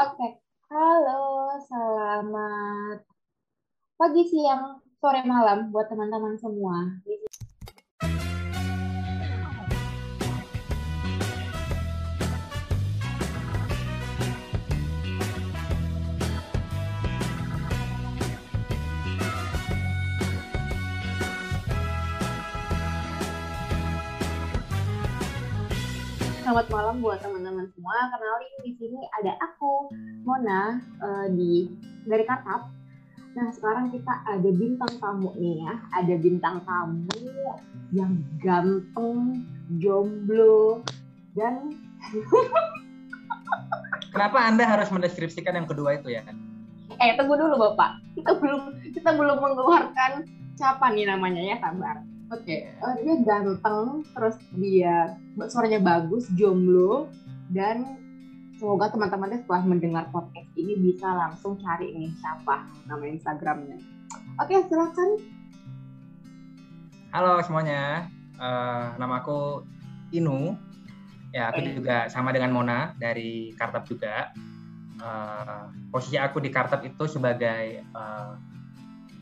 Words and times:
Oke, 0.00 0.40
halo, 0.72 1.52
selamat 1.68 3.04
pagi, 4.00 4.24
siang, 4.32 4.80
sore, 4.96 5.20
malam 5.28 5.68
buat 5.68 5.92
teman-teman 5.92 6.40
semua. 6.40 6.88
Selamat 26.40 26.66
malam 26.72 27.04
buat 27.04 27.20
teman-teman 27.60 27.76
semua. 27.76 27.96
Kenalin 28.16 28.54
di 28.64 28.72
sini 28.80 29.00
ada 29.20 29.32
aku, 29.44 29.92
Mona, 30.24 30.80
uh, 31.04 31.26
di 31.28 31.68
dari 32.08 32.24
Katap. 32.24 32.72
Nah, 33.30 33.46
sekarang 33.54 33.94
kita 33.94 34.10
ada 34.26 34.50
bintang 34.50 34.90
tamu 34.98 35.30
nih 35.38 35.62
ya. 35.62 35.74
Ada 36.02 36.14
bintang 36.18 36.56
tamu 36.66 37.20
yang 37.94 38.12
ganteng, 38.42 39.44
jomblo, 39.78 40.82
dan 41.36 41.76
Kenapa 44.10 44.42
Anda 44.42 44.66
harus 44.66 44.90
mendeskripsikan 44.90 45.54
yang 45.54 45.68
kedua 45.70 46.00
itu 46.00 46.10
ya? 46.10 46.26
Eh, 46.98 47.14
tunggu 47.14 47.38
dulu 47.38 47.54
Bapak. 47.60 48.02
Kita 48.18 48.34
belum 48.40 48.62
kita 48.90 49.14
belum 49.14 49.38
mengeluarkan 49.38 50.26
siapa 50.58 50.90
nih 50.90 51.06
namanya 51.06 51.42
ya, 51.44 51.56
sabar. 51.62 52.02
Oke, 52.30 52.46
okay. 52.46 52.60
uh, 52.78 52.94
eh, 52.94 53.02
dia 53.02 53.16
ganteng, 53.26 54.06
terus 54.14 54.38
dia 54.54 55.18
suaranya 55.50 55.82
bagus, 55.82 56.30
jomblo, 56.38 57.10
dan 57.50 57.98
semoga 58.54 58.94
teman-teman 58.94 59.34
setelah 59.34 59.62
mendengar 59.66 60.04
podcast 60.14 60.46
ini 60.54 60.78
bisa 60.78 61.10
langsung 61.10 61.58
cari 61.58 61.90
nih 61.90 62.14
siapa 62.22 62.62
nama 62.86 63.04
Instagramnya. 63.10 63.78
Oke, 64.38 64.54
silakan. 64.70 65.18
Halo 67.10 67.42
semuanya, 67.42 68.06
uh, 68.38 68.94
nama 68.94 69.18
aku 69.18 69.66
Inu. 70.14 70.54
Ya, 71.34 71.50
aku 71.50 71.62
okay. 71.62 71.74
juga 71.74 71.96
sama 72.06 72.30
dengan 72.30 72.54
Mona 72.54 72.94
dari 73.02 73.50
Kartap 73.58 73.86
juga. 73.86 74.30
Uh, 75.02 75.70
posisi 75.90 76.14
aku 76.14 76.38
di 76.38 76.54
Kartap 76.54 76.86
itu 76.86 77.10
sebagai 77.10 77.82
uh, 77.98 78.38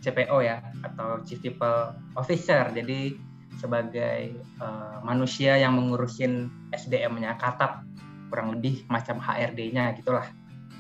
CPO 0.04 0.44
ya 0.44 0.60
atau 0.84 1.24
Chief 1.24 1.40
People 1.40 1.96
Officer. 2.12 2.68
Jadi 2.76 3.16
sebagai 3.56 4.36
uh, 4.60 5.00
manusia 5.00 5.56
yang 5.56 5.80
mengurusin 5.80 6.52
SDM-nya 6.76 7.40
Katap 7.40 7.87
kurang 8.28 8.54
lebih 8.56 8.84
macam 8.88 9.18
HRD-nya 9.18 9.96
gitulah. 9.98 10.24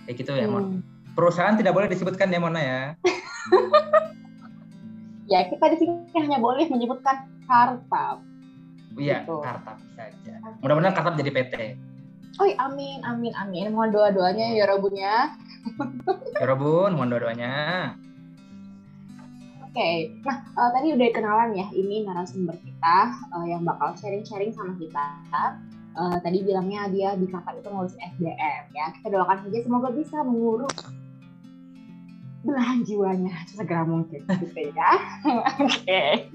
Kayak 0.04 0.16
gitu 0.24 0.32
ya, 0.36 0.46
Mon. 0.48 0.64
Hmm. 0.64 0.80
Perusahaan 1.12 1.58
tidak 1.58 1.74
boleh 1.74 1.88
disebutkan 1.90 2.30
ya, 2.30 2.38
Mona 2.38 2.60
ya. 2.62 2.80
ya, 5.32 5.40
kita 5.50 5.64
di 5.74 5.76
sini 5.82 5.92
hanya 6.16 6.38
boleh 6.38 6.68
menyebutkan 6.70 7.28
Kartap. 7.48 8.22
Iya, 8.94 9.24
gitu. 9.24 9.42
Kartap 9.42 9.78
saja. 9.98 10.34
Mudah-mudahan 10.62 10.94
Kartap 10.94 11.14
jadi 11.18 11.30
PT. 11.32 11.54
Oh, 12.38 12.46
amin, 12.46 13.02
amin, 13.02 13.34
amin. 13.34 13.74
Mohon 13.74 13.90
doa-doanya 13.98 14.54
ya 14.54 14.64
Robun 14.70 14.94
ya. 14.94 15.34
Ya 16.38 16.46
Robun, 16.46 16.94
mohon 16.94 17.10
doa-doanya 17.10 17.92
okay. 19.78 20.10
nah 20.26 20.42
uh, 20.58 20.70
tadi 20.74 20.98
udah 20.98 21.08
kenalan 21.14 21.54
ya 21.54 21.66
ini 21.70 22.02
narasumber 22.02 22.58
kita 22.58 23.14
uh, 23.30 23.46
yang 23.46 23.62
bakal 23.62 23.94
sharing-sharing 23.94 24.50
sama 24.50 24.74
kita. 24.74 25.06
Uh, 25.98 26.14
tadi 26.22 26.46
bilangnya 26.46 26.86
dia 26.94 27.18
di 27.18 27.26
kakak 27.26 27.58
itu 27.58 27.68
ngurus 27.74 27.98
SDM 27.98 28.64
ya. 28.70 28.86
Kita 28.94 29.10
doakan 29.10 29.38
saja 29.42 29.58
semoga 29.66 29.90
bisa 29.90 30.22
mengurus 30.22 30.70
belahan 32.46 32.86
jiwanya 32.86 33.34
segera 33.50 33.82
mungkin 33.82 34.22
gitu 34.22 34.60
ya. 34.70 34.90
Oke. 35.66 36.30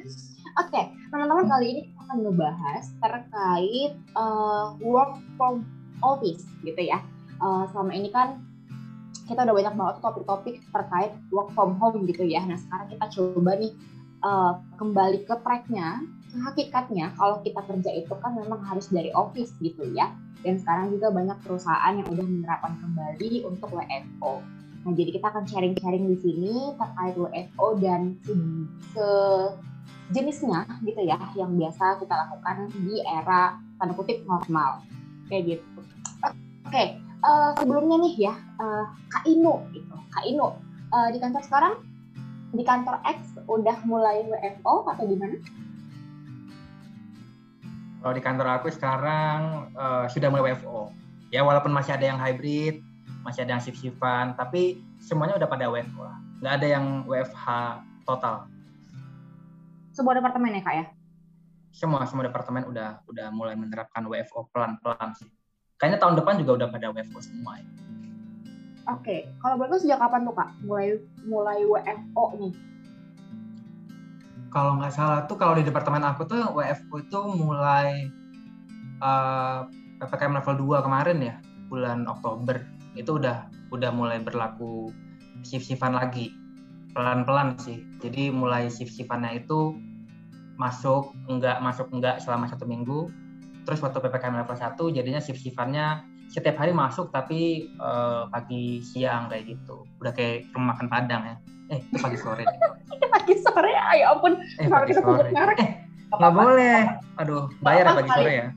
Oke, 0.53 0.81
teman-teman 1.09 1.49
kali 1.49 1.65
ini 1.73 1.81
kita 1.89 1.99
akan 2.05 2.17
ngebahas 2.29 2.85
terkait 3.01 3.93
uh, 4.13 4.77
work 4.85 5.17
from 5.33 5.65
office 6.05 6.45
gitu 6.61 6.77
ya. 6.77 7.01
Uh, 7.41 7.65
selama 7.73 7.91
ini 7.97 8.13
kan 8.13 8.43
kita 9.25 9.47
udah 9.47 9.55
banyak 9.55 9.73
banget 9.73 9.95
topik-topik 10.03 10.55
terkait 10.69 11.11
work 11.33 11.49
from 11.57 11.79
home 11.81 12.05
gitu 12.05 12.27
ya. 12.27 12.43
Nah 12.45 12.59
sekarang 12.59 12.91
kita 12.91 13.05
coba 13.17 13.57
nih 13.57 13.73
uh, 14.25 14.59
kembali 14.79 15.27
ke 15.27 15.35
tracknya, 15.43 16.01
hakikatnya 16.33 17.13
kalau 17.19 17.43
kita 17.45 17.61
kerja 17.63 17.91
itu 17.93 18.13
kan 18.17 18.33
memang 18.33 18.63
harus 18.65 18.89
dari 18.89 19.13
office 19.13 19.53
gitu 19.61 19.85
ya. 19.93 20.11
Dan 20.43 20.59
sekarang 20.59 20.91
juga 20.91 21.07
banyak 21.13 21.39
perusahaan 21.39 21.93
yang 21.95 22.07
udah 22.09 22.25
menerapkan 22.25 22.75
kembali 22.83 23.47
untuk 23.47 23.71
WFO. 23.71 24.43
Nah 24.83 24.91
jadi 24.91 25.09
kita 25.15 25.31
akan 25.31 25.47
sharing-sharing 25.47 26.05
di 26.11 26.17
sini 26.19 26.53
terkait 26.75 27.15
WFO 27.15 27.67
dan 27.79 28.19
se, 28.27 28.33
se 28.91 29.07
jenisnya 30.11 30.67
gitu 30.83 30.99
ya 30.99 31.15
yang 31.39 31.55
biasa 31.55 31.95
kita 32.03 32.11
lakukan 32.11 32.67
di 32.75 32.99
era 33.07 33.55
tanda 33.79 33.95
kutip 33.95 34.19
normal 34.27 34.83
kayak 35.31 35.55
gitu. 35.55 35.79
Oke, 35.79 36.35
okay 36.67 36.87
uh, 37.23 37.51
sebelumnya 37.57 37.97
nih 38.03 38.29
ya 38.29 38.35
uh, 38.59 38.85
Kak 39.09 39.23
Inu 39.25 39.63
gitu 39.71 39.95
Kak 40.11 40.25
Inu 40.27 40.53
uh, 40.91 41.07
di 41.09 41.17
kantor 41.17 41.41
sekarang 41.41 41.73
di 42.53 42.61
kantor 42.61 43.01
X 43.07 43.32
udah 43.47 43.77
mulai 43.87 44.25
WFO 44.27 44.87
atau 44.89 45.03
gimana? 45.07 45.37
Kalau 48.03 48.13
di 48.13 48.21
kantor 48.23 48.47
aku 48.59 48.67
sekarang 48.71 49.71
uh, 49.75 50.05
sudah 50.11 50.27
mulai 50.27 50.51
WFO. 50.51 50.91
Ya 51.31 51.41
walaupun 51.41 51.71
masih 51.71 51.95
ada 51.95 52.03
yang 52.03 52.19
hybrid, 52.19 52.83
masih 53.23 53.47
ada 53.47 53.57
yang 53.57 53.63
shift-shiftan, 53.63 54.35
tapi 54.35 54.83
semuanya 54.99 55.39
udah 55.39 55.47
pada 55.47 55.71
WFO 55.71 56.03
lah. 56.03 56.17
Nggak 56.43 56.53
ada 56.59 56.67
yang 56.67 56.85
WFH 57.07 57.45
total. 58.03 58.45
Semua 59.95 60.13
departemen 60.19 60.57
ya 60.57 60.61
kak 60.61 60.75
ya? 60.75 60.85
Semua 61.73 62.05
semua 62.05 62.27
departemen 62.27 62.67
udah 62.67 63.01
udah 63.07 63.27
mulai 63.31 63.55
menerapkan 63.55 64.03
WFO 64.05 64.51
pelan-pelan 64.51 65.15
sih 65.17 65.31
kayaknya 65.83 65.99
tahun 65.99 66.15
depan 66.23 66.39
juga 66.39 66.51
udah 66.63 66.67
pada 66.71 66.87
WFO 66.95 67.19
semua 67.19 67.59
ya. 67.59 67.67
Oke, 68.87 69.03
okay. 69.03 69.19
kalau 69.43 69.59
boleh 69.59 69.75
sejak 69.75 69.99
kapan 69.99 70.23
tuh 70.23 70.31
kak 70.31 70.49
mulai 70.63 70.95
mulai 71.27 71.59
WFO 71.67 72.39
nih? 72.39 72.53
Kalau 74.53 74.77
nggak 74.77 74.93
salah 74.93 75.25
tuh 75.25 75.33
kalau 75.33 75.57
di 75.57 75.65
departemen 75.65 76.05
aku 76.05 76.29
tuh 76.29 76.45
WFO 76.53 77.01
itu 77.01 77.19
mulai 77.41 78.05
uh, 79.01 79.65
eh, 79.65 80.05
ppkm 80.05 80.37
level 80.37 80.77
2 80.77 80.85
kemarin 80.85 81.17
ya 81.25 81.35
bulan 81.73 82.05
Oktober. 82.05 82.61
Itu 82.93 83.17
udah 83.17 83.49
udah 83.73 83.89
mulai 83.89 84.21
berlaku 84.21 84.93
shift-shiftan 85.41 85.97
lagi. 85.97 86.29
Pelan-pelan 86.93 87.57
sih. 87.57 87.81
Jadi 87.97 88.29
mulai 88.29 88.69
shift-shiftannya 88.69 89.41
itu 89.41 89.73
masuk 90.61 91.17
enggak 91.25 91.57
masuk 91.65 91.89
enggak 91.89 92.21
selama 92.21 92.45
satu 92.45 92.69
minggu. 92.69 93.09
Terus 93.65 93.81
waktu 93.81 94.05
ppkm 94.05 94.37
level 94.37 94.53
1 94.53 94.77
jadinya 94.93 95.17
shift 95.17 95.41
shiftannya 95.41 96.05
setiap 96.29 96.61
hari 96.61 96.77
masuk 96.77 97.09
tapi 97.09 97.73
uh, 97.81 98.29
pagi 98.29 98.85
siang 98.85 99.33
kayak 99.33 99.57
gitu. 99.57 99.81
Udah 99.97 100.13
kayak 100.13 100.53
rumah 100.53 100.77
makan 100.77 100.93
padang 100.93 101.23
ya 101.25 101.37
eh 101.71 101.79
itu 101.79 101.97
pagi 102.01 102.17
sore 102.19 102.43
pagi 103.13 103.35
sore 103.39 103.71
ya 103.71 104.11
ampun. 104.11 104.33
Eh, 104.59 104.67
pagi 104.67 104.91
kita 104.91 105.01
sore. 105.03 105.29
merek 105.31 105.59
eh, 105.61 105.71
nggak 106.13 106.33
boleh. 106.33 106.79
Aduh 107.21 107.43
bayar 107.61 107.85
ya 107.87 107.91
pagi 107.95 108.09
kali, 108.09 108.17
sore 108.19 108.33
ya. 108.33 108.47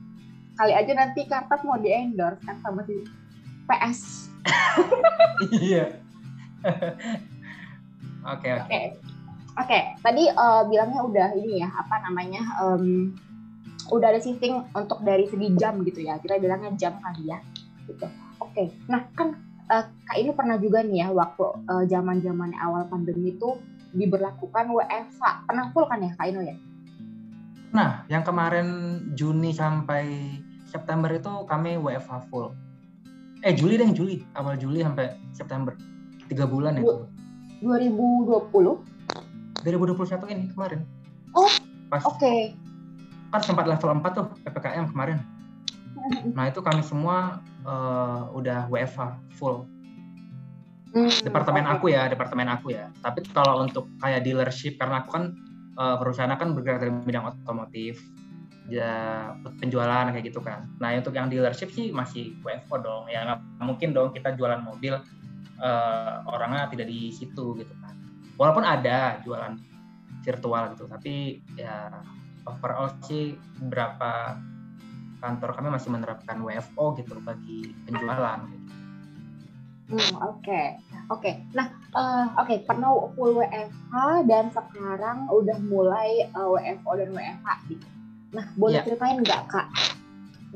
kali 0.57 0.73
aja 0.73 0.91
nanti 0.97 1.21
kartas 1.29 1.61
mau 1.63 1.77
di 1.77 1.89
endorse 1.93 2.41
kan 2.43 2.57
sama 2.65 2.81
si 2.83 2.95
PS 3.67 3.99
iya. 5.61 5.85
Oke 8.27 8.51
oke. 8.51 8.79
Oke. 9.55 9.79
Tadi 10.03 10.23
uh, 10.35 10.67
bilangnya 10.67 10.99
udah 10.99 11.27
ini 11.39 11.63
ya 11.63 11.71
apa 11.71 12.03
namanya 12.03 12.43
um, 12.59 13.15
udah 13.87 14.11
ada 14.11 14.19
shifting 14.19 14.67
untuk 14.75 14.99
dari 14.99 15.23
segi 15.31 15.55
jam 15.55 15.79
gitu 15.87 16.03
ya. 16.03 16.19
Kita 16.19 16.35
bilangnya 16.35 16.75
jam 16.75 16.99
kali 16.99 17.31
ya 17.31 17.39
gitu. 17.87 18.03
Oke 18.43 18.51
okay. 18.51 18.67
nah 18.91 19.07
kan 19.15 19.46
uh, 19.71 19.85
kak 20.07 20.17
ini 20.17 20.31
pernah 20.33 20.57
juga 20.59 20.83
nih 20.83 21.05
ya 21.05 21.07
waktu 21.11 21.45
uh, 21.67 21.83
zaman 21.87 22.19
zaman 22.23 22.51
awal 22.59 22.87
pandemi 22.87 23.35
itu 23.35 23.59
diberlakukan 23.95 24.67
WFH 24.67 25.47
pernah 25.47 25.71
full 25.71 25.87
kan 25.87 26.03
ya 26.03 26.11
kak 26.15 26.27
Ino 26.31 26.41
ya? 26.43 26.55
Nah 27.71 28.03
yang 28.11 28.23
kemarin 28.23 28.67
Juni 29.15 29.55
sampai 29.55 30.35
September 30.67 31.11
itu 31.11 31.31
kami 31.47 31.79
WFH 31.79 32.27
full. 32.27 32.51
Eh 33.45 33.53
Juli 33.53 33.77
deh 33.77 33.87
Juli. 33.93 34.25
Awal 34.33 34.57
Juli 34.59 34.83
sampai 34.83 35.15
September. 35.31 35.77
Tiga 36.27 36.49
bulan 36.49 36.81
itu. 36.81 37.07
2020 37.63 38.51
2021 39.63 40.33
ini 40.33 40.43
kemarin. 40.51 40.81
Oh 41.37 41.47
oke. 41.47 42.01
okay 42.17 42.57
kan 43.31 43.41
sempat 43.43 43.65
level 43.67 43.91
4 43.99 44.17
tuh 44.17 44.25
PPKM 44.47 44.85
kemarin. 44.91 45.17
Nah 46.33 46.49
itu 46.49 46.59
kami 46.61 46.81
semua 46.85 47.41
uh, 47.65 48.29
udah 48.33 48.69
WFH 48.69 49.35
full. 49.37 49.65
Hmm, 50.95 51.11
departemen 51.11 51.67
aku 51.67 51.91
ya, 51.91 52.07
departemen 52.07 52.47
aku 52.47 52.73
ya. 52.73 52.89
Tapi 53.03 53.21
kalau 53.35 53.61
untuk 53.61 53.91
kayak 53.99 54.23
dealership 54.23 54.79
karena 54.79 55.03
aku 55.03 55.09
kan 55.13 55.23
uh, 55.75 55.95
perusahaan 55.99 56.31
kan 56.33 56.55
bergerak 56.55 56.83
dalam 56.85 57.03
bidang 57.03 57.27
otomotif. 57.27 57.99
ya 58.67 59.31
penjualan 59.63 60.11
kayak 60.11 60.27
gitu 60.27 60.43
kan. 60.43 60.67
Nah 60.83 60.91
untuk 60.91 61.15
yang 61.15 61.31
dealership 61.31 61.71
sih 61.71 61.87
masih 61.95 62.35
WFO 62.43 62.83
dong. 62.83 63.03
Ya 63.07 63.23
nggak 63.23 63.63
mungkin 63.63 63.95
dong 63.95 64.11
kita 64.11 64.35
jualan 64.35 64.59
mobil 64.59 64.99
uh, 65.63 66.15
orangnya 66.27 66.67
tidak 66.67 66.91
di 66.91 67.07
situ 67.15 67.55
gitu 67.55 67.73
kan. 67.79 67.95
Walaupun 68.35 68.67
ada 68.67 69.23
jualan 69.23 69.55
virtual 70.19 70.75
gitu, 70.75 70.83
tapi 70.91 71.39
ya 71.55 72.03
overall 72.43 72.91
sih 73.07 73.39
beberapa 73.63 74.35
kantor 75.17 75.49
kami 75.57 75.67
masih 75.73 75.89
menerapkan 75.89 76.37
WFO 76.41 76.93
gitu 76.97 77.17
bagi 77.21 77.73
penjualan. 77.85 78.39
Gitu. 78.49 78.67
Hmm, 79.87 80.19
oke, 80.19 80.43
okay. 80.43 80.65
oke. 81.07 81.23
Okay. 81.23 81.33
Nah, 81.55 81.71
uh, 81.95 82.27
oke 82.35 82.51
okay, 82.51 82.57
pernah 82.67 82.91
full 83.15 83.39
WFH 83.39 83.95
dan 84.27 84.51
sekarang 84.51 85.31
udah 85.31 85.57
mulai 85.63 86.27
uh, 86.35 86.51
WFO 86.51 86.91
dan 86.99 87.09
WFH 87.15 87.47
gitu. 87.71 87.87
Nah, 88.35 88.45
boleh 88.59 88.83
yeah. 88.83 88.85
ceritain 88.85 89.23
nggak 89.23 89.47
kak, 89.47 89.67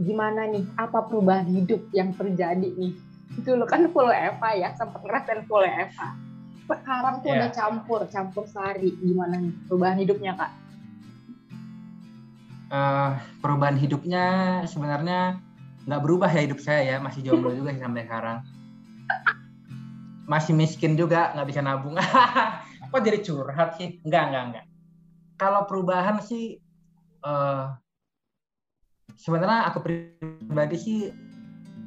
gimana 0.04 0.52
nih, 0.52 0.68
apa 0.76 1.08
perubahan 1.08 1.48
hidup 1.48 1.80
yang 1.96 2.12
terjadi 2.12 2.76
nih? 2.76 2.92
Itu 3.40 3.56
lo 3.56 3.64
kan 3.64 3.88
full 3.96 4.12
WFH 4.12 4.46
ya, 4.60 4.76
sempat 4.76 5.00
ngerasain 5.00 5.48
full 5.48 5.64
WFH. 5.64 6.02
Sekarang 6.68 7.16
tuh 7.24 7.32
yeah. 7.32 7.38
udah 7.40 7.52
campur, 7.56 8.02
campur 8.12 8.44
sari. 8.52 8.92
Gimana 9.00 9.40
nih 9.40 9.56
perubahan 9.72 9.98
hidupnya 10.04 10.36
kak? 10.36 10.52
Uh, 12.72 13.20
perubahan 13.44 13.76
hidupnya 13.76 14.26
sebenarnya 14.64 15.44
nggak 15.84 16.02
berubah 16.08 16.32
ya 16.32 16.48
hidup 16.48 16.64
saya 16.64 16.96
ya, 16.96 16.98
masih 17.04 17.20
jomblo 17.20 17.52
juga 17.60 17.76
sampai 17.76 18.08
sekarang. 18.08 18.38
Masih 20.26 20.56
miskin 20.56 20.96
juga 20.96 21.36
nggak 21.36 21.48
bisa 21.52 21.60
nabung. 21.60 22.00
Kok 22.92 23.02
jadi 23.04 23.20
curhat 23.20 23.76
sih? 23.76 24.00
Enggak 24.08 24.24
enggak 24.32 24.44
enggak 24.48 24.66
kalau 25.42 25.66
perubahan 25.66 26.22
sih 26.22 26.62
uh, 27.26 27.74
sebenarnya 29.18 29.74
aku 29.74 29.82
pribadi 29.82 30.78
sih 30.78 31.00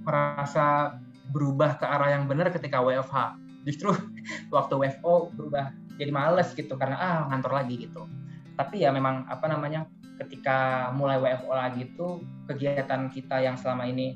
merasa 0.03 0.99
berubah 1.31 1.79
ke 1.79 1.87
arah 1.87 2.19
yang 2.19 2.27
benar 2.27 2.51
ketika 2.51 2.83
WFH 2.83 3.39
justru 3.63 3.95
waktu 4.55 4.75
WFO 4.75 5.31
berubah 5.39 5.71
jadi 5.95 6.11
males 6.11 6.51
gitu 6.59 6.75
karena 6.75 6.99
ah 6.99 7.19
ngantor 7.31 7.63
lagi 7.63 7.87
gitu. 7.87 8.11
Tapi 8.59 8.83
ya 8.83 8.91
memang 8.91 9.23
apa 9.31 9.47
namanya 9.47 9.87
ketika 10.21 10.91
mulai 10.95 11.19
WFO 11.19 11.51
lagi 11.51 11.91
itu 11.91 12.23
kegiatan 12.47 13.11
kita 13.11 13.43
yang 13.43 13.59
selama 13.59 13.89
ini 13.89 14.15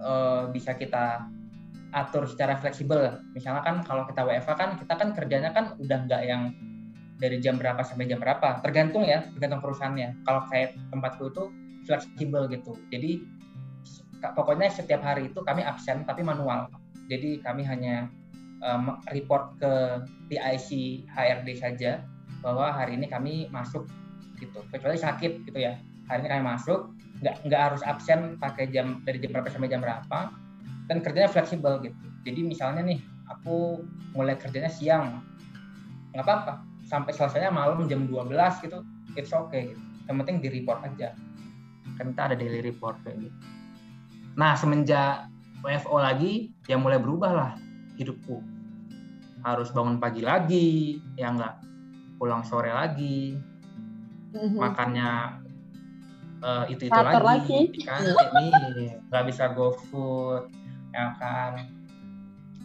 uh, 0.00 0.48
bisa 0.52 0.76
kita 0.76 1.24
atur 1.90 2.26
secara 2.28 2.54
fleksibel. 2.58 3.18
Misalnya 3.34 3.62
kan 3.66 3.82
kalau 3.82 4.06
kita 4.06 4.22
WFA 4.22 4.54
kan 4.54 4.70
kita 4.78 4.94
kan 4.94 5.08
kerjanya 5.16 5.50
kan 5.50 5.74
udah 5.80 5.98
nggak 6.06 6.22
yang 6.26 6.54
dari 7.20 7.36
jam 7.36 7.60
berapa 7.60 7.84
sampai 7.84 8.08
jam 8.08 8.16
berapa, 8.16 8.64
tergantung 8.64 9.04
ya, 9.04 9.28
tergantung 9.36 9.60
perusahaannya. 9.60 10.24
Kalau 10.24 10.40
kayak 10.48 10.72
tempatku 10.88 11.28
itu 11.28 11.44
fleksibel 11.84 12.48
gitu. 12.48 12.80
Jadi 12.88 13.20
pokoknya 14.32 14.72
setiap 14.72 15.04
hari 15.04 15.28
itu 15.28 15.40
kami 15.44 15.60
absen 15.60 16.08
tapi 16.08 16.24
manual. 16.24 16.72
Jadi 17.12 17.44
kami 17.44 17.66
hanya 17.66 18.08
um, 18.64 18.96
report 19.12 19.56
ke 19.60 20.00
PIC 20.32 21.02
HRD 21.12 21.48
saja 21.60 22.00
bahwa 22.40 22.72
hari 22.72 22.96
ini 22.96 23.04
kami 23.04 23.52
masuk 23.52 23.84
gitu. 24.40 24.64
Kecuali 24.72 24.96
sakit 24.96 25.46
gitu 25.46 25.58
ya. 25.60 25.76
Hari 26.10 26.26
ini 26.26 26.28
kami 26.32 26.42
masuk, 26.42 26.90
nggak 27.20 27.46
nggak 27.46 27.60
harus 27.70 27.82
absen 27.84 28.40
pakai 28.40 28.72
jam 28.72 29.04
dari 29.04 29.20
jam 29.20 29.36
berapa 29.36 29.48
sampai 29.52 29.68
jam 29.70 29.84
berapa 29.84 30.32
dan 30.88 30.96
kerjanya 31.04 31.30
fleksibel 31.30 31.78
gitu. 31.84 32.04
Jadi 32.24 32.40
misalnya 32.42 32.82
nih 32.82 32.98
aku 33.28 33.84
mulai 34.16 34.34
kerjanya 34.34 34.72
siang 34.72 35.22
nggak 36.16 36.24
apa-apa. 36.24 36.64
Sampai 36.88 37.14
selesainya 37.14 37.54
malam 37.54 37.86
jam 37.86 38.10
12 38.10 38.34
gitu 38.66 38.82
it's 39.14 39.30
okay 39.30 39.70
gitu. 39.70 39.82
Yang 40.10 40.16
penting 40.26 40.36
di 40.42 40.48
report 40.50 40.82
aja. 40.82 41.14
Kan 41.94 42.16
kita 42.16 42.22
ada 42.32 42.34
daily 42.34 42.64
report 42.64 42.98
kayak 43.06 43.30
gitu. 43.30 43.38
Nah 44.34 44.58
semenjak 44.58 45.30
WFO 45.60 46.00
lagi 46.00 46.50
ya 46.66 46.80
mulai 46.80 46.98
berubah 46.98 47.30
lah 47.30 47.50
hidupku. 48.00 48.42
Harus 49.44 49.70
bangun 49.70 50.00
pagi 50.00 50.24
lagi 50.24 50.98
ya 51.14 51.30
nggak 51.30 51.54
pulang 52.20 52.44
sore 52.44 52.72
lagi 52.72 53.32
mm-hmm. 54.34 54.58
makannya 54.58 55.10
uh, 56.44 56.64
eh, 56.66 56.74
itu 56.74 56.82
itu 56.88 57.00
lagi, 57.00 57.24
lagi. 57.24 57.60
kan. 57.84 58.00
Ini 58.02 58.86
nggak 59.08 59.24
bisa 59.28 59.52
go 59.54 59.76
food 59.88 60.50
ya 60.90 61.14
kan. 61.20 61.68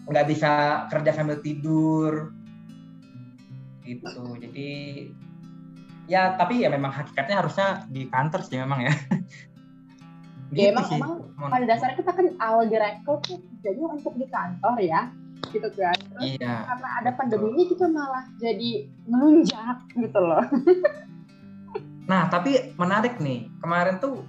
Nggak 0.09 0.25
bisa 0.31 0.51
kerja 0.89 1.11
sambil 1.13 1.37
tidur. 1.41 2.33
Gitu. 3.85 4.21
Jadi 4.41 4.71
ya 6.05 6.37
tapi 6.37 6.61
ya 6.61 6.69
memang 6.69 6.93
hakikatnya 6.93 7.41
harusnya 7.41 7.67
di 7.89 8.07
kantor 8.09 8.41
sih 8.45 8.57
memang 8.57 8.89
ya. 8.89 8.93
Gitu 10.53 10.61
ya 10.61 10.71
emang, 10.71 10.87
sih. 10.87 11.01
emang 11.01 11.13
pada 11.49 11.65
dasarnya 11.65 11.97
kita 11.99 12.11
kan 12.13 12.27
awal 12.37 12.69
direkrut 12.69 13.21
tuh 13.25 13.41
jadi 13.65 13.81
untuk 13.81 14.13
di 14.15 14.29
kantor 14.29 14.77
ya 14.81 15.09
gitu 15.53 15.67
kan. 15.77 15.95
Terus 15.95 16.37
iya, 16.37 16.67
karena 16.67 16.89
ada 17.01 17.11
betul. 17.11 17.19
pandemi 17.19 17.47
ini 17.53 17.63
kita 17.69 17.85
malah 17.91 18.25
jadi 18.39 18.71
melunjak 19.07 19.77
gitu 19.93 20.19
loh 20.19 20.45
nah 22.05 22.29
tapi 22.29 22.75
menarik 22.77 23.17
nih 23.17 23.49
kemarin 23.61 23.97
tuh 23.97 24.25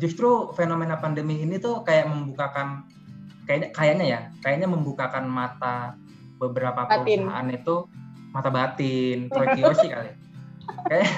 justru 0.00 0.50
fenomena 0.56 0.96
pandemi 0.96 1.44
ini 1.44 1.60
tuh 1.60 1.84
kayak 1.84 2.08
membukakan 2.08 2.88
kayaknya 3.44 3.68
kayaknya 3.76 4.04
ya 4.08 4.20
kayaknya 4.40 4.68
membukakan 4.70 5.28
mata 5.28 5.94
beberapa 6.40 6.88
batin. 6.88 7.28
perusahaan 7.28 7.48
itu 7.52 7.76
mata 8.32 8.48
batin 8.48 9.28
sih 9.76 9.88
kali 9.92 10.10
kayak 10.90 11.10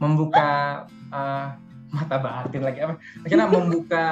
membuka 0.00 0.50
uh, 1.12 1.52
mata 1.92 2.16
batin 2.18 2.62
lagi 2.64 2.78
apa 2.82 2.94
akhirnya 3.22 3.46
membuka 3.46 4.06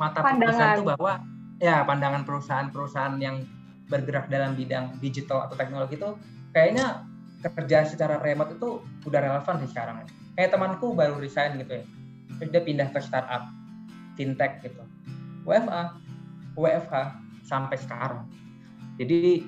mata 0.00 0.18
pandangan. 0.22 0.40
perusahaan 0.40 0.76
itu 0.78 0.84
bahwa 0.86 1.12
ya 1.58 1.76
pandangan 1.82 2.22
perusahaan-perusahaan 2.22 3.14
yang 3.18 3.36
bergerak 3.90 4.30
dalam 4.30 4.54
bidang 4.54 4.96
digital 5.02 5.48
atau 5.48 5.56
teknologi 5.58 5.98
itu 5.98 6.10
kayaknya 6.52 7.04
kerja 7.42 7.86
secara 7.86 8.18
remote 8.18 8.58
itu 8.58 8.82
udah 9.06 9.20
relevan 9.22 9.54
sih 9.62 9.70
sekarang 9.70 10.02
kayak 10.38 10.54
temanku 10.54 10.94
baru 10.94 11.18
resign 11.18 11.58
gitu 11.58 11.82
ya 11.82 11.84
terus 12.38 12.48
dia 12.54 12.62
pindah 12.62 12.88
ke 12.94 13.02
startup 13.02 13.50
fintech 14.14 14.62
gitu 14.62 14.86
WFA 15.42 15.98
WFH 16.58 16.94
sampai 17.46 17.78
sekarang. 17.78 18.26
Jadi 18.98 19.46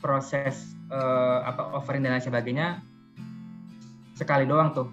proses 0.00 0.74
uh, 0.88 1.44
apa 1.44 1.76
offering 1.76 2.02
dan 2.02 2.16
lain 2.16 2.24
sebagainya 2.24 2.80
sekali 4.16 4.48
doang 4.48 4.74
tuh 4.74 4.88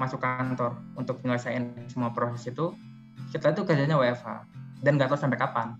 masuk 0.00 0.18
kantor 0.18 0.74
untuk 0.98 1.22
menyelesaikan 1.22 1.86
semua 1.86 2.10
proses 2.10 2.50
itu. 2.50 2.72
Setelah 3.30 3.54
itu 3.54 3.62
kerjanya 3.62 4.00
WFH 4.00 4.48
dan 4.82 4.96
nggak 4.98 5.12
tahu 5.12 5.20
sampai 5.20 5.38
kapan 5.38 5.76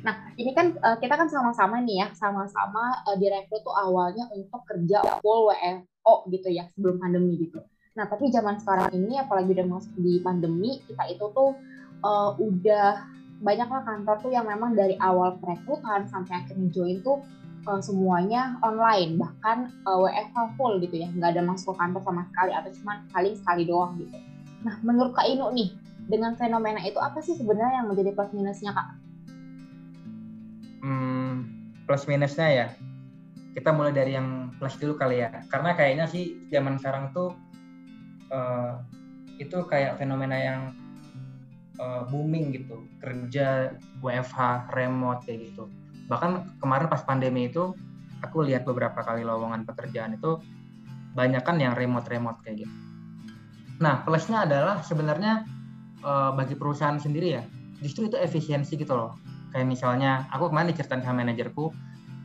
nah 0.00 0.14
ini 0.36 0.50
kan 0.56 0.76
uh, 0.80 0.96
kita 0.96 1.14
kan 1.14 1.28
sama-sama 1.28 1.80
nih 1.84 2.04
ya, 2.04 2.08
sama-sama 2.16 3.04
uh, 3.04 3.16
direkrut 3.20 3.60
tuh 3.60 3.74
awalnya 3.74 4.28
untuk 4.32 4.64
kerja 4.64 5.20
full 5.20 5.52
WFO 5.52 6.14
gitu 6.32 6.48
ya 6.48 6.68
sebelum 6.72 7.00
pandemi 7.00 7.36
gitu. 7.36 7.60
Nah 7.96 8.06
tapi 8.06 8.30
zaman 8.32 8.56
sekarang 8.62 8.90
ini 8.94 9.20
apalagi 9.20 9.52
udah 9.52 9.66
masuk 9.66 9.92
di 9.98 10.22
pandemi 10.22 10.80
kita 10.86 11.04
itu 11.10 11.26
tuh 11.34 11.52
uh, 12.00 12.32
udah 12.38 13.04
banyaklah 13.40 13.82
kantor 13.84 14.16
tuh 14.20 14.32
yang 14.32 14.44
memang 14.44 14.76
dari 14.76 15.00
awal 15.00 15.40
perekrutan 15.40 16.04
sampai 16.08 16.44
akhirnya 16.44 16.68
join 16.68 17.00
tuh 17.00 17.24
uh, 17.66 17.80
semuanya 17.80 18.56
online 18.60 19.16
bahkan 19.16 19.72
uh, 19.88 20.06
eh, 20.08 20.24
WFH 20.28 20.60
full 20.60 20.76
gitu 20.80 21.00
ya 21.00 21.08
nggak 21.12 21.36
ada 21.36 21.42
masuk 21.44 21.76
kantor 21.76 22.04
sama 22.04 22.22
sekali 22.28 22.52
atau 22.52 22.70
cuma 22.80 22.92
paling 23.12 23.34
sekali 23.36 23.62
doang 23.64 23.92
gitu. 24.00 24.16
Nah 24.64 24.76
menurut 24.84 25.16
Kak 25.16 25.26
Inu 25.28 25.52
nih 25.56 25.72
dengan 26.08 26.36
fenomena 26.36 26.80
itu 26.84 27.00
apa 27.00 27.20
sih 27.24 27.36
sebenarnya 27.36 27.84
yang 27.84 27.88
menjadi 27.88 28.12
plus 28.12 28.32
minusnya 28.36 28.76
Kak? 28.76 29.09
Hmm, 30.80 31.48
plus 31.84 32.04
minusnya 32.08 32.48
ya. 32.48 32.66
Kita 33.56 33.74
mulai 33.74 33.92
dari 33.92 34.16
yang 34.16 34.54
plus 34.56 34.76
dulu 34.80 34.96
kali 34.96 35.20
ya. 35.20 35.44
Karena 35.48 35.76
kayaknya 35.76 36.06
sih 36.08 36.48
zaman 36.48 36.80
sekarang 36.80 37.12
tuh 37.12 37.34
uh, 38.32 38.80
itu 39.36 39.56
kayak 39.68 40.00
fenomena 40.00 40.36
yang 40.36 40.60
uh, 41.80 42.04
booming 42.08 42.52
gitu. 42.56 42.84
Kerja 43.00 43.76
WFH 44.00 44.72
remote 44.72 45.24
kayak 45.26 45.52
gitu. 45.52 45.68
Bahkan 46.08 46.60
kemarin 46.62 46.86
pas 46.88 47.02
pandemi 47.04 47.50
itu 47.50 47.74
aku 48.20 48.44
lihat 48.44 48.64
beberapa 48.68 49.00
kali 49.00 49.24
lowongan 49.24 49.64
pekerjaan 49.64 50.16
itu 50.16 50.40
banyak 51.16 51.42
kan 51.42 51.58
yang 51.58 51.74
remote 51.74 52.06
remote 52.06 52.38
kayak 52.46 52.64
gitu. 52.64 52.74
Nah 53.80 54.04
plusnya 54.04 54.44
adalah 54.44 54.84
sebenarnya 54.84 55.48
uh, 56.04 56.30
bagi 56.36 56.54
perusahaan 56.56 57.00
sendiri 57.00 57.28
ya 57.40 57.42
justru 57.80 58.12
itu 58.12 58.16
efisiensi 58.20 58.76
gitu 58.76 58.92
loh 58.92 59.16
kayak 59.50 59.66
misalnya 59.66 60.26
aku 60.30 60.50
kemarin 60.50 60.70
diceritain 60.70 61.02
sama 61.02 61.22
manajerku 61.22 61.74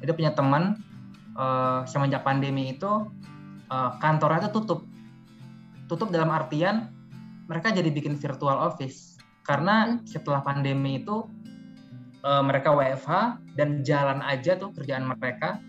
itu 0.01 0.12
punya 0.13 0.32
teman 0.34 0.77
uh, 1.38 1.84
semenjak 1.89 2.22
pandemi 2.22 2.74
itu 2.74 3.10
uh, 3.70 3.91
kantornya 4.01 4.48
itu 4.48 4.51
tutup. 4.62 4.86
Tutup 5.86 6.10
dalam 6.10 6.34
artian 6.34 6.89
mereka 7.46 7.70
jadi 7.70 7.89
bikin 7.94 8.17
virtual 8.17 8.58
office. 8.58 9.17
Karena 9.46 9.86
hmm. 9.86 10.10
setelah 10.10 10.41
pandemi 10.41 11.01
itu 11.01 11.29
uh, 12.25 12.41
mereka 12.41 12.74
WFH 12.74 13.41
dan 13.53 13.86
jalan 13.86 14.20
aja 14.25 14.58
tuh 14.58 14.74
kerjaan 14.74 15.05
mereka. 15.05 15.62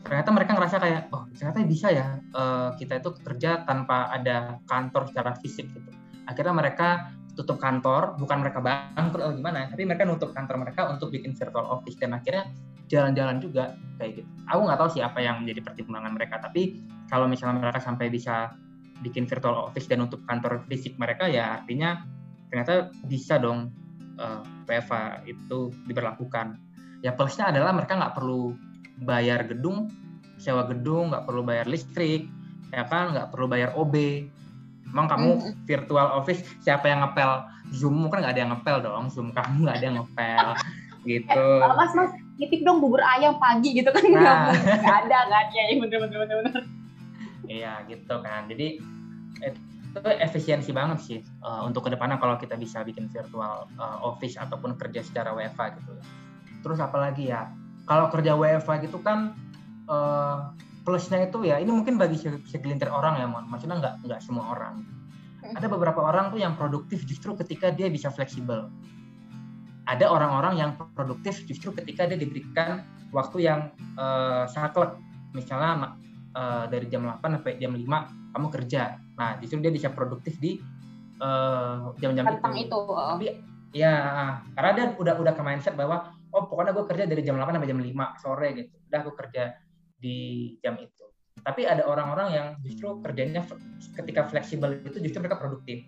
Ternyata 0.00 0.32
mereka 0.32 0.56
ngerasa 0.56 0.76
kayak 0.80 1.02
oh 1.12 1.28
ternyata 1.36 1.60
bisa 1.68 1.92
ya 1.92 2.16
uh, 2.32 2.72
kita 2.80 3.04
itu 3.04 3.12
kerja 3.20 3.68
tanpa 3.68 4.08
ada 4.08 4.56
kantor 4.64 5.12
secara 5.12 5.36
fisik 5.36 5.68
gitu. 5.68 5.92
Akhirnya 6.24 6.56
mereka 6.56 7.12
tutup 7.40 7.56
kantor 7.56 8.20
bukan 8.20 8.44
mereka 8.44 8.60
bangkrut 8.60 9.24
atau 9.24 9.34
gimana 9.34 9.72
tapi 9.72 9.88
mereka 9.88 10.04
nutup 10.04 10.36
kantor 10.36 10.60
mereka 10.60 10.92
untuk 10.92 11.08
bikin 11.08 11.32
virtual 11.32 11.64
office. 11.72 11.96
Dan 11.96 12.12
akhirnya 12.12 12.52
jalan-jalan 12.92 13.40
juga 13.40 13.72
kayak 13.96 14.20
gitu. 14.20 14.28
Aku 14.52 14.60
nggak 14.68 14.78
tahu 14.78 14.90
sih 14.92 15.02
apa 15.02 15.18
yang 15.24 15.40
menjadi 15.40 15.60
pertimbangan 15.64 16.12
mereka 16.12 16.36
tapi 16.44 16.84
kalau 17.08 17.24
misalnya 17.24 17.64
mereka 17.64 17.80
sampai 17.80 18.12
bisa 18.12 18.52
bikin 19.00 19.24
virtual 19.24 19.72
office 19.72 19.88
dan 19.88 20.04
untuk 20.04 20.20
kantor 20.28 20.60
fisik 20.68 21.00
mereka 21.00 21.24
ya 21.24 21.64
artinya 21.64 22.04
ternyata 22.52 22.92
bisa 23.08 23.40
dong 23.40 23.72
uh, 24.20 24.44
eh, 24.68 24.78
WFA 24.82 25.24
itu 25.24 25.72
diberlakukan. 25.88 26.60
Ya 27.00 27.16
plusnya 27.16 27.48
adalah 27.48 27.72
mereka 27.72 27.96
nggak 27.96 28.14
perlu 28.18 28.52
bayar 29.00 29.48
gedung, 29.48 29.88
sewa 30.36 30.68
gedung, 30.68 31.14
nggak 31.14 31.24
perlu 31.24 31.40
bayar 31.40 31.64
listrik, 31.64 32.28
ya 32.68 32.84
kan, 32.84 33.16
nggak 33.16 33.32
perlu 33.32 33.46
bayar 33.48 33.72
OB. 33.72 33.96
Emang 34.90 35.06
kamu 35.06 35.28
mm 35.30 35.40
-hmm. 35.40 35.52
virtual 35.66 36.08
office 36.18 36.42
siapa 36.62 36.90
yang 36.90 37.06
ngepel 37.06 37.46
Zoom 37.70 38.10
kan 38.10 38.22
nggak 38.22 38.34
ada 38.34 38.42
yang 38.42 38.52
ngepel 38.54 38.76
dong, 38.82 39.04
Zoom 39.10 39.30
kamu 39.30 39.66
nggak 39.66 39.76
ada 39.78 39.86
yang 39.86 39.96
ngepel 40.02 40.46
gitu. 41.10 41.46
Eh, 41.62 41.74
mas 41.78 41.92
mas 41.94 42.10
nitip 42.36 42.60
dong 42.66 42.82
bubur 42.82 43.00
ayam 43.04 43.36
pagi 43.36 43.76
gitu 43.76 43.88
kan 43.92 44.02
nah. 44.16 44.50
nggak 44.52 44.96
ada 45.06 45.18
kan 45.28 45.46
ya 45.52 45.62
bener 45.78 45.98
bener 46.02 46.18
bener 46.26 46.36
bener. 46.44 46.62
Iya 47.50 47.82
gitu 47.90 48.14
kan, 48.22 48.46
jadi 48.46 48.78
itu 49.90 50.10
efisiensi 50.22 50.70
banget 50.70 50.98
sih 51.02 51.18
uh, 51.42 51.66
untuk 51.66 51.86
ke 51.86 51.90
depannya 51.90 52.14
kalau 52.22 52.38
kita 52.38 52.54
bisa 52.54 52.86
bikin 52.86 53.10
virtual 53.10 53.66
uh, 53.74 53.98
office 54.06 54.38
ataupun 54.38 54.78
kerja 54.78 55.02
secara 55.02 55.34
WFA 55.34 55.74
gitu 55.82 55.90
ya. 55.98 56.04
Terus 56.62 56.78
apalagi 56.78 57.34
ya 57.34 57.50
kalau 57.90 58.06
kerja 58.06 58.38
WFA 58.38 58.86
gitu 58.86 59.02
kan 59.02 59.34
uh, 59.90 60.54
plusnya 60.82 61.28
itu 61.28 61.44
ya 61.44 61.60
ini 61.60 61.68
mungkin 61.68 62.00
bagi 62.00 62.16
segelintir 62.48 62.88
orang 62.88 63.20
ya 63.20 63.26
mon. 63.28 63.44
Maksudnya 63.48 63.76
nggak 63.80 63.94
nggak 64.06 64.20
semua 64.24 64.56
orang. 64.56 64.84
Ada 65.40 65.66
beberapa 65.72 66.00
orang 66.04 66.32
tuh 66.32 66.40
yang 66.40 66.54
produktif 66.56 67.04
justru 67.08 67.32
ketika 67.36 67.72
dia 67.72 67.88
bisa 67.88 68.12
fleksibel. 68.12 68.68
Ada 69.88 70.06
orang-orang 70.06 70.54
yang 70.60 70.70
produktif 70.94 71.42
justru 71.48 71.72
ketika 71.74 72.06
dia 72.06 72.20
diberikan 72.20 72.84
waktu 73.10 73.48
yang 73.48 73.72
uh, 73.98 74.46
saklek 74.46 74.94
misalnya 75.34 75.96
uh, 76.36 76.64
dari 76.70 76.86
jam 76.86 77.02
8 77.08 77.40
sampai 77.40 77.58
jam 77.58 77.72
5 77.74 78.36
kamu 78.36 78.46
kerja. 78.60 79.00
Nah 79.18 79.40
justru 79.42 79.58
dia 79.64 79.72
bisa 79.72 79.88
produktif 79.90 80.36
di 80.38 80.60
jam-jam 82.00 82.24
uh, 82.24 82.32
itu. 82.32 82.64
itu 82.64 82.80
tapi 82.96 83.26
ya 83.76 83.92
karena 84.56 84.70
dia 84.72 84.86
udah 84.96 85.14
udah 85.20 85.32
ke 85.36 85.42
mindset 85.44 85.76
bahwa 85.76 86.16
oh 86.32 86.48
pokoknya 86.48 86.72
gue 86.72 86.84
kerja 86.88 87.04
dari 87.04 87.20
jam 87.20 87.36
8 87.36 87.56
sampai 87.56 87.68
jam 87.68 87.80
5 87.80 88.22
sore 88.22 88.48
gitu. 88.56 88.72
Udah 88.88 88.98
aku 89.04 89.12
kerja 89.16 89.44
di 90.00 90.56
jam 90.64 90.80
itu. 90.80 91.04
Tapi 91.40 91.64
ada 91.64 91.84
orang-orang 91.88 92.28
yang 92.32 92.46
justru 92.64 93.00
kerjanya 93.00 93.44
ketika 93.96 94.28
fleksibel 94.28 94.76
itu 94.84 95.00
justru 95.00 95.24
mereka 95.24 95.40
produktif. 95.40 95.84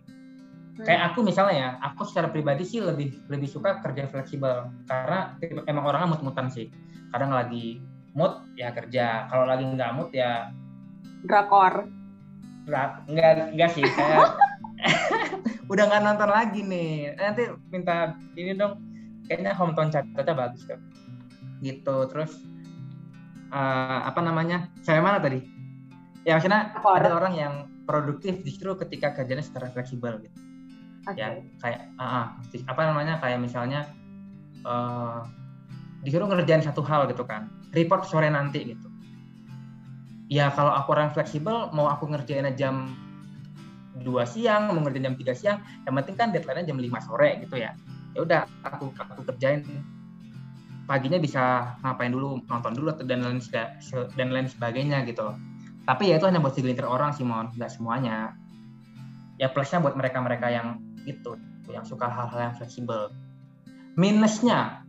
Hmm. 0.72 0.88
kayak 0.88 1.12
aku 1.12 1.20
misalnya 1.20 1.52
ya 1.52 1.68
aku 1.84 2.08
secara 2.08 2.32
pribadi 2.32 2.64
sih 2.64 2.80
lebih 2.80 3.12
lebih 3.28 3.44
suka 3.44 3.84
kerja 3.84 4.08
fleksibel. 4.08 4.72
Karena 4.88 5.36
emang 5.68 5.84
orangnya 5.84 6.16
mut-mutan 6.16 6.48
sih. 6.48 6.72
Kadang 7.12 7.36
lagi 7.36 7.84
mood 8.16 8.40
ya 8.56 8.72
kerja. 8.72 9.28
Kalau 9.28 9.44
lagi 9.44 9.68
nggak 9.68 9.92
mood 9.92 10.08
ya 10.16 10.48
drakor. 11.28 11.84
Nggak 12.64 13.04
nggak 13.52 13.70
sih. 13.76 13.84
Saya 13.84 14.32
udah 15.72 15.84
nggak 15.92 16.02
nonton 16.08 16.30
lagi 16.32 16.60
nih. 16.64 17.20
Nanti 17.20 17.52
minta 17.68 18.16
ini 18.32 18.56
dong. 18.56 18.80
Kayaknya 19.28 19.52
hometown 19.52 19.92
catatnya 19.92 20.34
bagus 20.34 20.64
tuh. 20.64 20.80
Gitu. 21.60 21.96
Terus 22.08 22.32
uh, 23.52 24.00
apa 24.08 24.20
namanya 24.24 24.72
saya 24.82 25.04
mana 25.04 25.20
tadi? 25.20 25.44
Ya 26.24 26.38
maksudnya 26.38 26.72
Apa 26.74 26.98
ada. 26.98 27.12
orang 27.14 27.34
yang 27.36 27.54
produktif 27.84 28.40
justru 28.46 28.72
ketika 28.78 29.12
kerjanya 29.12 29.44
secara 29.44 29.68
fleksibel 29.70 30.18
gitu. 30.24 30.38
Okay. 31.02 31.18
ya 31.18 31.28
kayak 31.58 31.90
uh, 31.98 32.30
uh, 32.30 32.62
apa 32.70 32.82
namanya 32.86 33.18
kayak 33.18 33.42
misalnya 33.42 33.90
uh, 34.62 35.26
disuruh 36.06 36.30
ngerjain 36.30 36.62
satu 36.62 36.78
hal 36.86 37.10
gitu 37.10 37.26
kan 37.26 37.50
report 37.74 38.06
sore 38.06 38.30
nanti 38.30 38.74
gitu. 38.74 38.86
Ya 40.30 40.48
kalau 40.54 40.70
aku 40.72 40.94
orang 40.94 41.10
fleksibel 41.10 41.74
mau 41.74 41.90
aku 41.90 42.06
ngerjain 42.06 42.46
jam 42.54 42.94
dua 44.00 44.24
siang 44.24 44.72
mau 44.72 44.80
ngerjain 44.80 45.10
jam 45.10 45.16
tiga 45.18 45.34
siang 45.34 45.58
yang 45.84 45.94
penting 45.98 46.16
kan 46.16 46.30
deadline-nya 46.32 46.70
jam 46.70 46.78
5 46.78 47.06
sore 47.10 47.30
gitu 47.42 47.56
ya. 47.58 47.74
Ya 48.14 48.20
udah 48.22 48.40
aku 48.62 48.94
aku 48.94 49.26
kerjain 49.26 49.66
paginya 50.92 51.16
bisa 51.16 51.72
ngapain 51.80 52.12
dulu 52.12 52.44
nonton 52.52 52.76
dulu 52.76 52.92
dan 53.08 53.24
lain 53.24 53.40
dan 54.12 54.28
lain 54.28 54.44
sebagainya 54.44 55.08
gitu. 55.08 55.32
Tapi 55.88 56.12
ya 56.12 56.20
itu 56.20 56.28
hanya 56.28 56.44
buat 56.44 56.52
segelintir 56.52 56.84
orang 56.84 57.16
sih 57.16 57.24
mon. 57.24 57.48
Nggak 57.56 57.72
semuanya. 57.72 58.36
Ya 59.40 59.48
plusnya 59.48 59.80
buat 59.80 59.96
mereka 59.96 60.20
mereka 60.20 60.52
yang 60.52 60.84
itu 61.08 61.40
yang 61.72 61.88
suka 61.88 62.12
hal-hal 62.12 62.52
yang 62.52 62.54
fleksibel. 62.60 63.08
Minusnya 63.96 64.84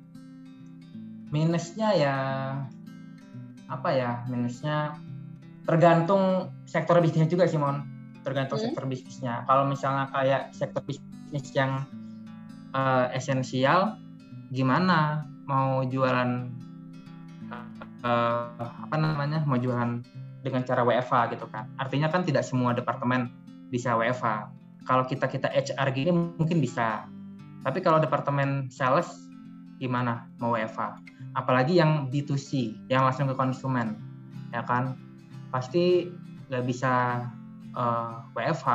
minusnya 1.31 1.95
ya 1.95 2.15
apa 3.72 3.89
ya 3.95 4.27
minusnya 4.27 5.00
tergantung 5.63 6.51
sektor 6.67 7.00
bisnisnya 7.00 7.31
juga 7.31 7.48
sih 7.48 7.55
mon. 7.55 7.79
Tergantung 8.27 8.60
hmm. 8.60 8.75
sektor 8.75 8.83
bisnisnya. 8.91 9.48
Kalau 9.48 9.72
misalnya 9.72 10.12
kayak 10.12 10.51
sektor 10.51 10.83
bisnis 10.83 11.48
yang 11.55 11.88
uh, 12.75 13.07
esensial 13.15 13.95
gimana 14.51 15.31
mau 15.47 15.83
jualan 15.83 16.50
uh, 18.03 18.47
apa 18.59 18.95
namanya 18.95 19.43
mau 19.43 19.59
jualan 19.59 20.03
dengan 20.43 20.62
cara 20.67 20.83
WFA 20.83 21.31
gitu 21.31 21.47
kan. 21.51 21.71
Artinya 21.79 22.12
kan 22.12 22.27
tidak 22.27 22.43
semua 22.43 22.75
departemen 22.75 23.31
bisa 23.71 23.95
WFA 23.95 24.51
kalau 24.83 25.07
kita 25.07 25.31
kita 25.31 25.47
HR 25.51 25.88
gini 25.95 26.12
mungkin 26.12 26.59
bisa. 26.59 27.07
Tapi 27.63 27.79
kalau 27.79 28.03
departemen 28.03 28.67
sales 28.67 29.07
gimana 29.79 30.27
mau 30.39 30.55
WFA 30.55 31.00
apalagi 31.33 31.81
yang 31.81 32.07
B2C 32.13 32.75
yang 32.88 33.03
langsung 33.07 33.27
ke 33.31 33.35
konsumen 33.35 33.97
ya 34.53 34.62
kan? 34.67 34.97
Pasti 35.50 36.09
nggak 36.50 36.65
bisa 36.65 37.25
uh, 37.73 38.21
eh, 38.38 38.47
WFH 38.51 38.69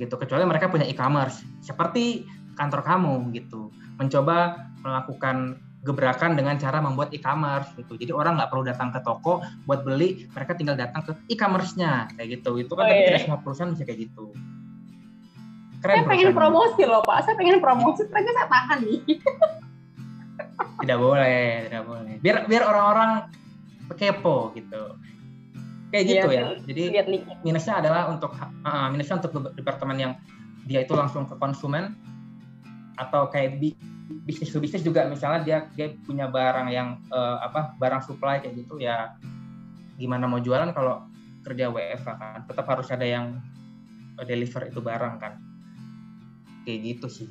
gitu. 0.00 0.14
Kecuali 0.16 0.44
mereka 0.48 0.72
punya 0.72 0.88
e-commerce. 0.88 1.44
Seperti 1.60 2.24
kantor 2.56 2.80
kamu 2.84 3.34
gitu. 3.36 3.68
Mencoba 4.00 4.68
melakukan 4.80 5.63
gebrakan 5.84 6.32
dengan 6.32 6.56
cara 6.56 6.80
membuat 6.80 7.12
e-commerce 7.12 7.70
gitu. 7.76 8.00
Jadi 8.00 8.10
orang 8.10 8.40
nggak 8.40 8.48
perlu 8.48 8.64
datang 8.64 8.88
ke 8.90 9.04
toko 9.04 9.44
buat 9.68 9.84
beli 9.84 10.24
mereka 10.32 10.56
tinggal 10.56 10.74
datang 10.80 11.04
ke 11.04 11.12
e-commerce-nya. 11.28 12.08
Kayak 12.16 12.40
gitu. 12.40 12.56
Itu 12.56 12.72
kan 12.72 12.88
oh, 12.88 12.90
tapi 12.90 13.00
iya. 13.04 13.08
tidak 13.12 13.20
semua 13.28 13.38
perusahaan 13.44 13.70
bisa 13.76 13.84
kayak 13.84 14.00
gitu. 14.08 14.32
Keren 15.84 15.96
saya 16.00 16.08
pengen 16.08 16.32
promosi 16.32 16.82
loh 16.88 17.04
pak. 17.04 17.28
Saya 17.28 17.36
pengen 17.36 17.60
promosi. 17.60 18.02
Tapi 18.08 18.24
saya 18.32 18.48
tahan 18.48 18.78
nih. 18.88 19.00
Tidak 20.84 20.98
boleh 21.00 21.64
tidak 21.64 21.82
boleh. 21.88 22.14
Biar 22.20 22.44
biar 22.44 22.62
orang-orang 22.68 23.32
kepo 23.96 24.52
gitu. 24.52 24.98
Kayak 25.94 26.04
gitu 26.10 26.28
ya, 26.34 26.44
ya. 26.58 26.60
jadi 26.66 26.84
minusnya 27.46 27.78
adalah 27.78 28.10
untuk 28.10 28.34
uh, 28.36 28.88
minusnya 28.90 29.22
untuk 29.22 29.54
departemen 29.54 29.96
yang 29.96 30.12
dia 30.66 30.82
itu 30.82 30.92
langsung 30.92 31.24
ke 31.30 31.38
konsumen 31.38 31.94
atau 32.98 33.30
kayak 33.30 33.62
bi 33.62 33.70
bisnis 34.04 34.52
to 34.52 34.60
bisnis 34.60 34.84
juga 34.84 35.08
misalnya 35.08 35.40
dia 35.40 35.58
dia 35.72 35.96
punya 36.04 36.28
barang 36.28 36.68
yang 36.68 37.00
uh, 37.08 37.40
apa 37.40 37.72
barang 37.80 38.04
supply 38.04 38.44
kayak 38.44 38.60
gitu 38.60 38.76
ya 38.76 39.16
gimana 39.96 40.28
mau 40.28 40.42
jualan 40.42 40.68
kalau 40.76 41.08
kerja 41.44 41.72
WFH 41.72 42.08
kan 42.20 42.40
tetap 42.44 42.66
harus 42.68 42.88
ada 42.92 43.04
yang 43.04 43.40
deliver 44.28 44.68
itu 44.68 44.80
barang 44.80 45.14
kan 45.20 45.40
kayak 46.68 46.80
gitu 46.84 47.08
sih 47.08 47.28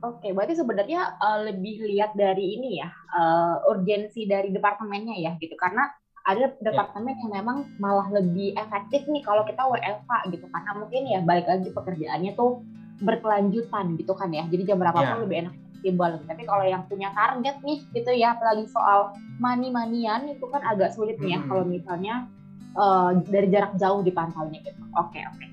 Oke, 0.00 0.32
berarti 0.32 0.56
sebenarnya 0.56 1.20
uh, 1.20 1.44
lebih 1.44 1.84
lihat 1.84 2.16
dari 2.16 2.56
ini 2.56 2.80
ya, 2.80 2.88
uh, 3.12 3.60
urgensi 3.68 4.24
dari 4.24 4.48
departemennya 4.48 5.12
ya 5.20 5.36
gitu. 5.36 5.52
Karena 5.60 5.92
ada 6.24 6.56
ya. 6.56 6.72
departemen 6.72 7.12
yeah. 7.12 7.20
yang 7.20 7.32
memang 7.44 7.58
malah 7.76 8.08
lebih 8.08 8.56
efektif 8.56 9.04
nih 9.04 9.20
kalau 9.20 9.44
kita 9.44 9.60
WFH 9.60 10.32
gitu. 10.32 10.48
Karena 10.48 10.72
mungkin 10.72 11.04
ya 11.04 11.20
balik 11.20 11.44
lagi 11.52 11.68
pekerjaannya 11.68 12.32
tuh 12.32 12.64
berkelanjutan 13.00 13.96
gitu 13.96 14.12
kan 14.14 14.30
ya. 14.30 14.44
Jadi 14.46 14.62
jam 14.68 14.78
berapa 14.78 15.00
yeah. 15.00 15.10
pun 15.16 15.18
lebih 15.24 15.36
enak 15.48 15.54
fleksibel. 15.80 16.20
Tapi 16.28 16.42
kalau 16.44 16.64
yang 16.68 16.84
punya 16.84 17.08
target 17.16 17.56
nih 17.64 17.78
gitu 17.96 18.12
ya, 18.12 18.36
apalagi 18.36 18.68
soal 18.68 19.16
money-manian 19.40 20.28
itu 20.28 20.44
kan 20.52 20.60
agak 20.60 20.92
sulit 20.92 21.16
nih 21.16 21.34
ya 21.34 21.38
hmm. 21.40 21.48
kalau 21.48 21.64
misalnya 21.64 22.28
uh, 22.76 23.16
dari 23.24 23.48
jarak 23.48 23.72
jauh 23.80 24.04
dipantaunya 24.04 24.60
gitu. 24.60 24.76
Oke, 24.92 25.16
okay, 25.16 25.22
oke. 25.24 25.36
Okay. 25.40 25.48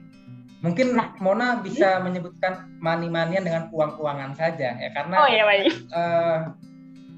Mungkin 0.57 0.87
nah, 0.97 1.13
Mona 1.23 1.63
bisa 1.63 1.97
hmm? 1.97 2.03
menyebutkan 2.03 2.67
money-manian 2.83 3.45
dengan 3.45 3.63
uang-uangan 3.71 4.35
saja 4.35 4.75
ya 4.75 4.89
karena 4.91 5.15
oh, 5.15 5.29
iya, 5.29 5.43
baik. 5.47 5.71
Uh, 5.93 6.39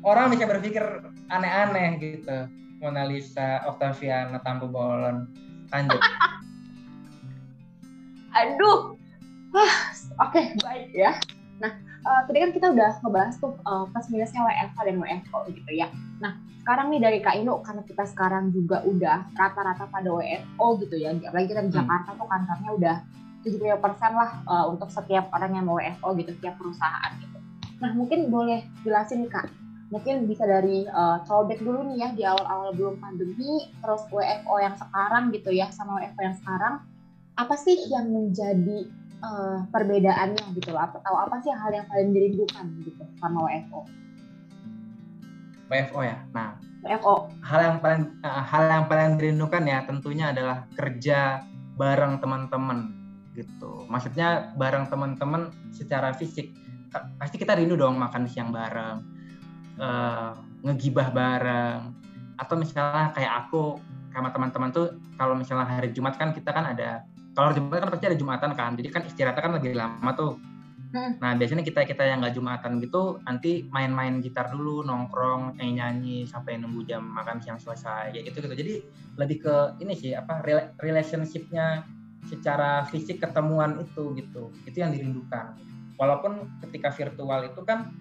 orang 0.06 0.30
bisa 0.30 0.46
berpikir 0.46 0.86
aneh-aneh 1.34 1.98
gitu. 1.98 2.46
Mona 2.80 3.04
Lisa, 3.04 3.60
Octaviana, 3.68 4.40
Tampu 4.40 4.72
Bolon, 4.72 5.28
lanjut. 5.68 6.00
Aduh, 8.40 8.96
oke 10.20 10.36
okay, 10.36 10.54
baik 10.62 10.92
ya. 10.92 11.16
Nah 11.64 11.90
uh, 12.06 12.22
tadi 12.28 12.38
kan 12.40 12.52
kita 12.56 12.68
udah 12.72 12.92
ngebahas 13.04 13.36
tuh 13.40 13.54
uh, 13.68 13.86
plus 13.90 14.08
minusnya 14.12 14.42
WFH 14.44 14.78
dan 14.86 14.96
WFO 15.00 15.40
gitu 15.52 15.72
ya. 15.74 15.88
Nah, 16.24 16.38
sekarang 16.62 16.92
nih 16.94 17.02
dari 17.02 17.20
Kak 17.24 17.36
Inu, 17.40 17.64
karena 17.66 17.82
kita 17.84 18.04
sekarang 18.06 18.52
juga 18.54 18.84
udah 18.86 19.32
rata-rata 19.34 19.90
pada 19.90 20.10
WFO 20.12 20.68
gitu 20.86 20.96
ya, 21.00 21.16
apalagi 21.16 21.48
kita 21.50 21.62
di 21.66 21.72
hmm. 21.72 21.78
Jakarta 21.82 22.10
tuh 22.16 22.28
kantornya 22.30 22.72
udah 22.76 22.96
70 23.48 23.80
persen 23.84 24.12
lah 24.14 24.32
uh, 24.46 24.66
untuk 24.68 24.92
setiap 24.92 25.32
orang 25.32 25.52
yang 25.56 25.66
mau 25.66 25.80
WFO 25.80 26.10
gitu, 26.20 26.32
setiap 26.36 26.56
perusahaan 26.60 27.12
gitu. 27.20 27.38
Nah, 27.80 27.92
mungkin 27.96 28.28
boleh 28.28 28.60
jelasin 28.84 29.26
Kak, 29.32 29.48
mungkin 29.90 30.28
bisa 30.28 30.44
dari 30.44 30.84
uh, 30.92 31.24
callback 31.24 31.64
dulu 31.64 31.88
nih 31.90 31.98
ya 32.04 32.10
di 32.14 32.24
awal-awal 32.28 32.76
belum 32.76 33.00
pandemi, 33.00 33.72
terus 33.80 34.04
WFO 34.12 34.56
yang 34.60 34.76
sekarang 34.76 35.32
gitu 35.32 35.50
ya, 35.56 35.72
sama 35.72 36.04
WFO 36.04 36.22
yang 36.22 36.38
sekarang, 36.44 36.76
apa 37.40 37.56
sih 37.56 37.88
yang 37.88 38.12
menjadi 38.12 38.84
uh, 39.24 39.64
perbedaannya 39.72 40.46
gitu 40.56 40.76
loh. 40.76 40.84
Atau 40.84 41.14
apa 41.16 41.40
sih 41.44 41.52
hal 41.52 41.72
yang 41.72 41.88
paling 41.88 42.10
dirindukan 42.12 42.66
gitu 42.84 43.04
sama 43.20 43.48
WFO 43.48 43.82
WFO 45.70 46.00
ya? 46.02 46.18
Nah 46.34 46.58
WFO 46.82 47.30
hal 47.46 47.60
yang 47.62 47.78
paling 47.80 48.04
uh, 48.26 48.44
hal 48.44 48.64
yang 48.68 48.86
paling 48.90 49.20
dirindukan 49.22 49.64
ya 49.68 49.80
tentunya 49.86 50.32
adalah 50.34 50.66
kerja 50.74 51.46
bareng 51.80 52.20
teman-teman 52.20 52.92
gitu. 53.38 53.88
Maksudnya 53.88 54.52
bareng 54.60 54.92
teman-teman 54.92 55.54
secara 55.72 56.12
fisik. 56.12 56.52
Pasti 57.22 57.38
kita 57.38 57.54
rindu 57.54 57.78
dong 57.78 58.02
makan 58.02 58.26
siang 58.26 58.50
bareng 58.52 59.00
uh, 59.80 60.34
ngegibah 60.66 61.14
bareng. 61.14 61.96
Atau 62.36 62.60
misalnya 62.60 63.16
kayak 63.16 63.48
aku 63.48 63.80
sama 64.10 64.34
teman-teman 64.34 64.74
tuh 64.74 64.98
kalau 65.16 65.38
misalnya 65.38 65.70
hari 65.70 65.94
Jumat 65.94 66.18
kan 66.18 66.34
kita 66.34 66.50
kan 66.50 66.66
ada 66.74 67.06
kalau 67.40 67.56
Jumat 67.56 67.80
kan 67.80 67.90
pasti 67.96 68.06
ada 68.12 68.18
Jumatan 68.20 68.52
kan, 68.52 68.72
jadi 68.76 68.90
kan 68.92 69.02
istirahatnya 69.08 69.44
kan 69.48 69.54
lebih 69.56 69.72
lama 69.80 70.12
tuh. 70.12 70.36
Hmm. 70.90 71.22
Nah 71.22 71.38
biasanya 71.38 71.62
kita 71.62 71.86
kita 71.86 72.04
yang 72.04 72.20
nggak 72.20 72.36
Jumatan 72.36 72.84
gitu, 72.84 73.24
nanti 73.24 73.64
main-main 73.72 74.20
gitar 74.20 74.52
dulu, 74.52 74.84
nongkrong, 74.84 75.56
nyanyi 75.56 75.74
nyanyi 75.80 76.18
sampai 76.28 76.60
nunggu 76.60 76.84
jam 76.84 77.06
makan 77.06 77.40
siang 77.40 77.62
selesai, 77.62 78.12
ya 78.12 78.22
gitu 78.26 78.44
gitu. 78.44 78.56
Jadi 78.58 78.74
lebih 79.16 79.38
ke 79.46 79.56
ini 79.80 79.94
sih 79.96 80.12
apa 80.18 80.44
relationshipnya 80.84 81.88
secara 82.28 82.84
fisik 82.92 83.24
ketemuan 83.24 83.80
itu 83.80 84.12
gitu, 84.20 84.52
itu 84.68 84.78
yang 84.82 84.92
dirindukan. 84.92 85.56
Walaupun 85.96 86.60
ketika 86.68 86.92
virtual 86.92 87.48
itu 87.48 87.62
kan 87.64 87.94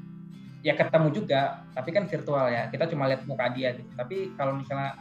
ya 0.67 0.75
ketemu 0.75 1.15
juga, 1.15 1.63
tapi 1.77 1.95
kan 1.95 2.11
virtual 2.11 2.51
ya, 2.51 2.67
kita 2.73 2.91
cuma 2.91 3.07
lihat 3.07 3.23
muka 3.29 3.53
dia 3.55 3.77
gitu. 3.77 3.91
Tapi 3.95 4.35
kalau 4.35 4.59
misalnya 4.59 4.99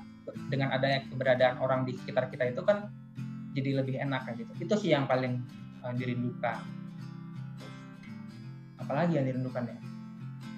dengan 0.51 0.75
adanya 0.75 1.07
keberadaan 1.07 1.55
orang 1.63 1.87
di 1.87 1.95
sekitar 1.95 2.27
kita 2.27 2.51
itu 2.51 2.61
kan 2.67 2.91
jadi 3.57 3.81
lebih 3.81 3.97
enak 3.97 4.21
kan 4.29 4.33
gitu. 4.37 4.53
Itu 4.61 4.73
sih 4.77 4.93
yang 4.93 5.09
paling 5.09 5.41
uh, 5.81 5.93
dirindukan. 5.97 6.61
Apalagi 8.77 9.17
yang 9.17 9.25
dirindukan 9.25 9.65
ya 9.65 9.77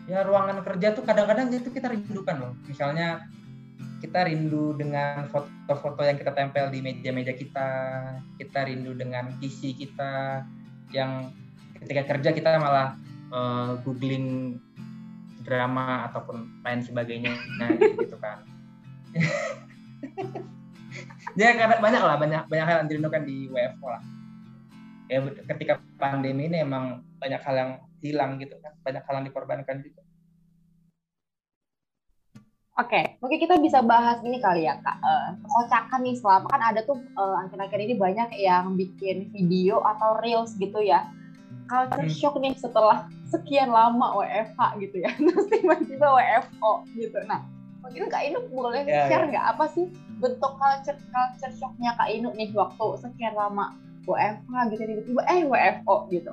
ya 0.09 0.25
ruangan 0.25 0.65
kerja 0.65 0.97
tuh 0.97 1.05
kadang-kadang 1.05 1.53
itu 1.53 1.69
kita 1.69 1.93
rindukan 1.93 2.35
loh. 2.41 2.53
Misalnya 2.65 3.29
kita 3.99 4.25
rindu 4.25 4.73
dengan 4.79 5.27
foto-foto 5.29 6.01
yang 6.01 6.17
kita 6.17 6.31
tempel 6.33 6.71
di 6.71 6.79
meja-meja 6.81 7.35
kita 7.35 7.67
kita 8.39 8.59
rindu 8.65 8.95
dengan 8.95 9.35
isi 9.43 9.75
kita 9.75 10.43
yang 10.95 11.29
ketika 11.83 12.15
kerja 12.15 12.31
kita 12.31 12.57
malah 12.57 12.95
uh, 13.29 13.75
googling 13.83 14.57
drama 15.43 16.07
ataupun 16.11 16.63
lain 16.63 16.81
sebagainya 16.83 17.35
nah, 17.59 17.69
gitu 17.75 18.17
kan 18.19 18.39
ya 21.35 21.55
karena 21.55 21.77
banyak 21.77 22.03
lah 22.03 22.15
banyak 22.15 22.41
banyak 22.47 22.65
hal 22.65 22.75
yang 22.83 22.89
dirindukan 22.89 23.23
di 23.27 23.47
WFO 23.51 23.87
lah 23.87 24.03
ya 25.09 25.19
ketika 25.55 25.81
pandemi 25.97 26.47
ini 26.47 26.61
emang 26.61 27.01
banyak 27.17 27.41
hal 27.41 27.55
yang 27.57 27.71
hilang 27.99 28.37
gitu 28.39 28.55
kan 28.61 28.73
banyak 28.85 29.03
hal 29.03 29.13
yang 29.19 29.25
dikorbankan 29.27 29.81
juga 29.83 30.01
Oke, 32.79 33.19
mungkin 33.19 33.43
kita 33.43 33.59
bisa 33.59 33.83
bahas 33.83 34.23
ini 34.23 34.39
kali 34.39 34.63
ya 34.63 34.79
kak. 34.79 35.03
Uh, 35.03 35.35
kocakan 35.51 35.99
nih 35.99 36.15
selama 36.15 36.47
kan 36.47 36.63
ada 36.63 36.79
tuh 36.87 36.95
uh, 37.19 37.43
akhir-akhir 37.43 37.75
ini 37.75 37.99
banyak 37.99 38.31
yang 38.39 38.79
bikin 38.79 39.27
video 39.35 39.83
atau 39.83 40.15
reels 40.23 40.55
gitu 40.55 40.79
ya. 40.79 41.03
Culture 41.67 42.07
hmm. 42.07 42.15
shock 42.15 42.39
nih 42.39 42.55
setelah 42.55 43.11
sekian 43.27 43.67
lama 43.67 44.15
WFH 44.15 44.79
gitu 44.79 44.95
ya. 45.03 45.11
Terus 45.19 45.51
tiba-tiba 45.51 46.07
WFO 46.07 46.87
gitu. 46.95 47.19
Nah, 47.27 47.43
mungkin 47.79 48.11
Kak 48.11 48.23
Inu 48.27 48.39
boleh 48.51 48.83
ya, 48.83 49.07
share 49.07 49.25
ya. 49.25 49.29
nggak? 49.31 49.45
Ya. 49.47 49.51
apa 49.55 49.65
sih 49.71 49.85
bentuk 50.19 50.53
culture 50.59 50.99
culture 50.99 51.53
shocknya 51.55 51.95
Kak 51.95 52.09
Inu 52.11 52.29
nih 52.35 52.51
waktu 52.51 52.85
sekian 52.99 53.35
lama 53.35 53.75
WFH 54.03 54.53
gitu 54.73 54.83
tiba-tiba 54.83 55.21
eh 55.27 55.41
WFO 55.47 55.95
gitu? 56.11 56.31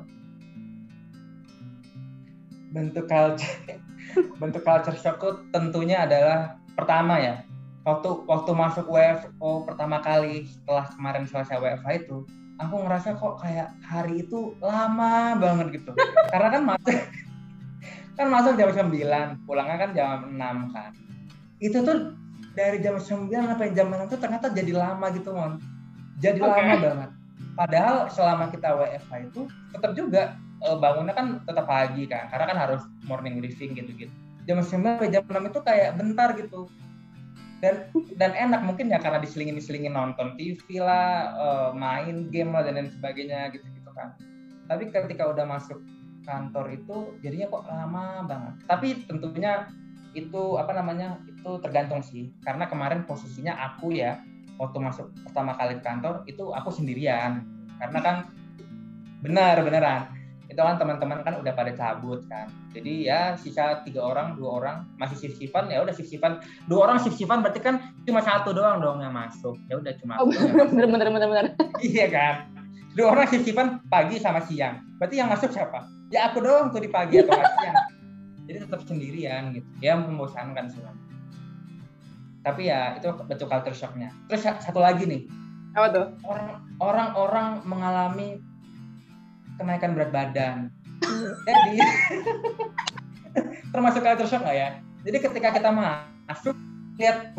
Bentuk 2.74 3.04
culture 3.06 3.54
bentuk 4.40 4.62
culture 4.66 4.98
shock 4.98 5.18
itu 5.22 5.30
tentunya 5.54 6.04
adalah 6.04 6.58
pertama 6.74 7.18
ya. 7.22 7.42
Waktu 7.86 8.26
waktu 8.26 8.50
masuk 8.50 8.90
WFO 8.90 9.62
pertama 9.62 10.02
kali 10.02 10.42
setelah 10.50 10.90
kemarin 10.90 11.24
selesai 11.24 11.62
WFH 11.62 11.88
itu 12.02 12.26
aku 12.58 12.74
ngerasa 12.82 13.14
kok 13.14 13.38
kayak 13.38 13.70
hari 13.86 14.26
itu 14.26 14.58
lama 14.58 15.38
banget 15.38 15.78
gitu. 15.78 15.94
Karena 16.34 16.48
kan 16.50 16.62
masuk 16.66 16.96
kan 18.16 18.32
masuk 18.32 18.56
jam 18.56 18.72
9 18.72 19.44
pulangnya 19.44 19.76
kan 19.76 19.90
jam 19.92 20.18
6 20.32 20.72
kan 20.72 20.90
itu 21.62 21.78
tuh 21.80 22.16
dari 22.56 22.80
jam 22.80 22.96
9 22.96 23.28
sampai 23.32 23.72
jam 23.76 23.92
6 23.92 24.12
tuh 24.12 24.18
ternyata 24.20 24.52
jadi 24.52 24.72
lama 24.72 25.06
gitu 25.12 25.32
mon. 25.32 25.60
Jadi 26.20 26.40
okay. 26.40 26.48
lama 26.48 26.74
banget. 26.80 27.10
Padahal 27.56 27.96
selama 28.12 28.52
kita 28.52 28.68
WFH 28.76 29.12
itu 29.32 29.40
tetap 29.72 29.92
juga 29.96 30.36
uh, 30.64 30.76
bangunnya 30.76 31.16
kan 31.16 31.40
tetap 31.44 31.64
pagi 31.68 32.04
kan 32.08 32.28
karena 32.32 32.44
kan 32.48 32.58
harus 32.68 32.82
morning 33.08 33.40
living 33.40 33.76
gitu 33.76 33.92
gitu 33.96 34.14
jam 34.46 34.62
9 34.62 34.70
sampai 34.70 35.10
jam 35.10 35.26
6 35.26 35.50
itu 35.50 35.60
kayak 35.60 35.90
bentar 35.98 36.30
gitu. 36.38 36.70
Dan 37.56 37.88
dan 38.20 38.36
enak 38.36 38.62
mungkin 38.62 38.92
ya 38.92 39.00
karena 39.00 39.18
diselingin 39.18 39.56
diselingin 39.56 39.96
nonton 39.96 40.36
TV 40.36 40.78
lah 40.78 41.34
uh, 41.34 41.70
main 41.72 42.28
game 42.28 42.52
lah 42.52 42.62
dan 42.62 42.78
lain 42.78 42.92
sebagainya 42.94 43.50
gitu 43.52 43.66
gitu 43.66 43.90
kan. 43.96 44.14
Tapi 44.70 44.92
ketika 44.92 45.26
udah 45.26 45.44
masuk 45.48 45.82
kantor 46.28 46.68
itu 46.76 47.16
jadinya 47.24 47.50
kok 47.50 47.64
lama 47.66 48.06
banget. 48.28 48.54
Tapi 48.68 48.88
tentunya 49.08 49.66
itu 50.12 50.56
apa 50.56 50.72
namanya 50.72 51.20
itu 51.46 51.62
tergantung 51.62 52.02
sih. 52.02 52.34
Karena 52.42 52.66
kemarin 52.66 53.06
posisinya 53.06 53.54
aku 53.54 53.94
ya 53.94 54.18
waktu 54.58 54.82
masuk 54.82 55.14
pertama 55.22 55.54
kali 55.54 55.78
ke 55.78 55.82
kantor 55.86 56.26
itu 56.26 56.50
aku 56.50 56.74
sendirian. 56.74 57.46
Karena 57.78 57.98
kan 58.02 58.16
benar 59.22 59.62
beneran. 59.62 60.10
Itu 60.50 60.62
kan 60.62 60.78
teman-teman 60.78 61.22
kan 61.22 61.38
udah 61.38 61.54
pada 61.54 61.70
cabut 61.78 62.26
kan. 62.26 62.50
Jadi 62.74 63.06
ya 63.06 63.38
sisa 63.38 63.86
tiga 63.86 64.02
orang 64.02 64.34
dua 64.34 64.50
orang 64.58 64.76
masih 64.98 65.14
shift 65.22 65.38
shiftan 65.38 65.70
ya 65.70 65.86
udah 65.86 65.94
shift 65.94 66.10
shiftan 66.10 66.42
dua 66.66 66.90
orang 66.90 66.98
shift 66.98 67.18
shiftan 67.18 67.46
berarti 67.46 67.62
kan 67.62 67.94
cuma 68.02 68.22
satu 68.26 68.50
doang 68.50 68.82
dong 68.82 68.98
yang 68.98 69.14
masuk. 69.14 69.54
Ya 69.70 69.78
udah 69.78 69.94
cuma 70.02 70.18
oh, 70.18 70.26
bener, 70.74 70.90
bener 70.90 71.08
bener 71.14 71.28
bener. 71.30 71.46
Iya 71.78 72.06
kan? 72.10 72.34
Dua 72.98 73.14
orang 73.14 73.30
shift 73.30 73.46
shiftan 73.46 73.86
pagi 73.86 74.18
sama 74.18 74.42
siang. 74.42 74.82
Berarti 74.98 75.14
yang 75.22 75.30
masuk 75.30 75.54
siapa? 75.54 75.86
Ya 76.10 76.30
aku 76.30 76.42
doang 76.42 76.74
tuh 76.74 76.82
di 76.82 76.90
pagi 76.90 77.22
atau 77.22 77.38
siang. 77.38 77.76
Jadi 78.46 78.58
tetap 78.62 78.80
sendirian 78.86 79.50
gitu. 79.50 79.66
Ya 79.82 79.98
membosankan 79.98 80.70
sih 80.70 80.78
tapi 82.46 82.70
ya 82.70 82.94
itu 82.94 83.10
bentuk 83.26 83.50
culture 83.50 83.74
shocknya. 83.74 84.14
Terus 84.30 84.46
satu 84.62 84.78
lagi 84.78 85.02
nih. 85.02 85.26
Apa 85.74 85.90
tuh? 85.90 86.06
Orang-orang 86.78 87.66
mengalami 87.66 88.38
kenaikan 89.58 89.98
berat 89.98 90.14
badan. 90.14 90.70
Jadi 91.50 91.82
termasuk 93.74 94.06
culture 94.06 94.30
shock 94.30 94.46
nggak 94.46 94.58
ya? 94.62 94.68
Jadi 95.02 95.18
ketika 95.18 95.48
kita 95.58 95.74
masuk 95.74 96.54
lihat 97.02 97.34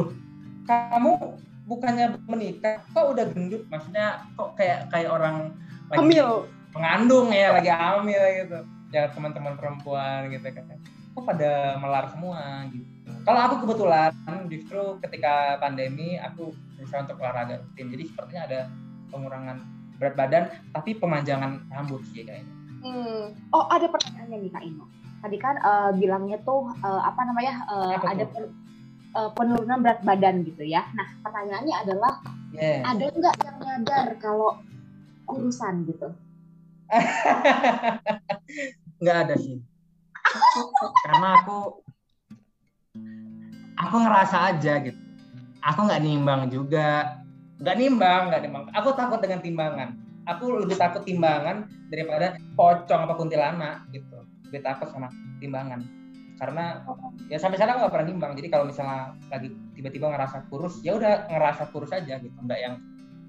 kamu 0.67 1.39
bukannya 1.63 2.19
menikah 2.27 2.83
kok 2.91 3.15
udah 3.15 3.25
gendut? 3.31 3.63
Maksudnya 3.71 4.27
kok 4.35 4.59
kayak 4.59 4.91
kayak 4.91 5.07
orang 5.07 5.55
lagi 5.87 6.03
hamil. 6.03 6.51
mengandung 6.75 7.31
ya 7.31 7.55
lagi 7.55 7.71
hamil 7.71 8.23
gitu. 8.43 8.59
Ya 8.91 9.07
teman-teman 9.07 9.55
perempuan 9.55 10.27
gitu 10.35 10.51
kan. 10.51 10.67
Kok 11.15 11.23
pada 11.23 11.79
melar 11.79 12.11
semua 12.11 12.67
gitu. 12.75 12.96
Kalau 13.27 13.39
aku 13.43 13.55
kebetulan 13.67 14.11
justru 14.47 14.81
ketika 15.03 15.59
pandemi 15.59 16.15
aku 16.19 16.55
berusaha 16.79 17.03
untuk 17.03 17.19
olahraga 17.19 17.59
rutin. 17.59 17.87
Jadi 17.91 18.03
sepertinya 18.07 18.43
ada 18.47 18.59
pengurangan 19.11 19.57
berat 19.97 20.15
badan 20.15 20.43
tapi 20.71 20.95
pemanjangan 20.95 21.65
rambut 21.71 22.03
sih 22.13 22.23
kayaknya. 22.23 22.53
Hmm. 22.85 23.35
Oh 23.51 23.65
ada 23.67 23.89
pertanyaannya 23.89 24.37
nih 24.47 24.51
Kak 24.53 24.63
Ino. 24.63 24.85
Tadi 25.17 25.37
kan 25.41 25.55
uh, 25.59 25.91
bilangnya 25.97 26.37
tuh 26.45 26.71
uh, 26.85 27.01
apa 27.03 27.21
namanya 27.25 27.65
uh, 27.67 27.97
apa 27.97 28.07
ada 28.13 28.25
pen, 28.29 28.53
uh, 29.17 29.29
penurunan 29.33 29.81
berat 29.81 29.99
badan 30.05 30.45
gitu 30.45 30.63
ya. 30.63 30.85
Nah 30.93 31.07
pertanyaannya 31.25 31.75
adalah 31.83 32.13
yeah. 32.53 32.85
ada 32.85 33.11
nggak 33.11 33.35
yang 33.43 33.57
nyadar 33.59 34.07
kalau 34.21 34.61
kurusan 35.25 35.83
gitu? 35.89 36.13
nggak 39.03 39.17
ada 39.27 39.35
sih 39.35 39.59
karena 41.05 41.27
aku 41.43 41.81
aku 43.87 44.03
ngerasa 44.03 44.37
aja 44.51 44.83
gitu. 44.83 44.99
Aku 45.63 45.87
nggak 45.87 46.03
nimbang 46.03 46.51
juga. 46.51 47.23
Nggak 47.63 47.77
nimbang 47.79 48.21
nggak 48.29 48.41
nimbang. 48.43 48.63
Aku 48.75 48.91
takut 48.93 49.23
dengan 49.23 49.39
timbangan. 49.39 49.95
Aku 50.27 50.59
lebih 50.59 50.75
takut 50.75 51.07
timbangan 51.07 51.71
daripada 51.87 52.35
pocong 52.59 53.07
apa 53.07 53.15
kuntilanak 53.15 53.87
gitu. 53.95 54.27
Lebih 54.51 54.61
takut 54.67 54.91
sama 54.91 55.07
timbangan. 55.39 55.87
Karena 56.37 56.85
ya 57.31 57.39
sampai 57.41 57.57
sekarang 57.57 57.81
nggak 57.81 57.93
pernah 57.95 58.07
timbang 58.11 58.31
jadi 58.37 58.47
kalau 58.53 58.69
misalnya 58.69 59.17
lagi 59.33 59.49
tiba-tiba 59.73 60.13
ngerasa 60.13 60.45
kurus 60.53 60.83
ya 60.85 60.93
udah 60.99 61.31
ngerasa 61.31 61.71
kurus 61.71 61.89
aja 61.95 62.19
gitu. 62.19 62.37
Nggak 62.43 62.59
yang 62.59 62.75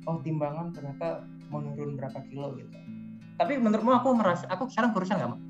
oh 0.04 0.18
timbangan 0.20 0.74
ternyata 0.74 1.22
menurun 1.48 1.96
berapa 1.96 2.18
kilo 2.28 2.52
gitu. 2.58 2.76
Tapi 3.38 3.54
menurutmu 3.56 3.94
aku 3.94 4.10
merasa 4.18 4.44
aku 4.50 4.66
sekarang 4.68 4.90
kurusan 4.92 5.22
nggak 5.22 5.30
mak? 5.30 5.40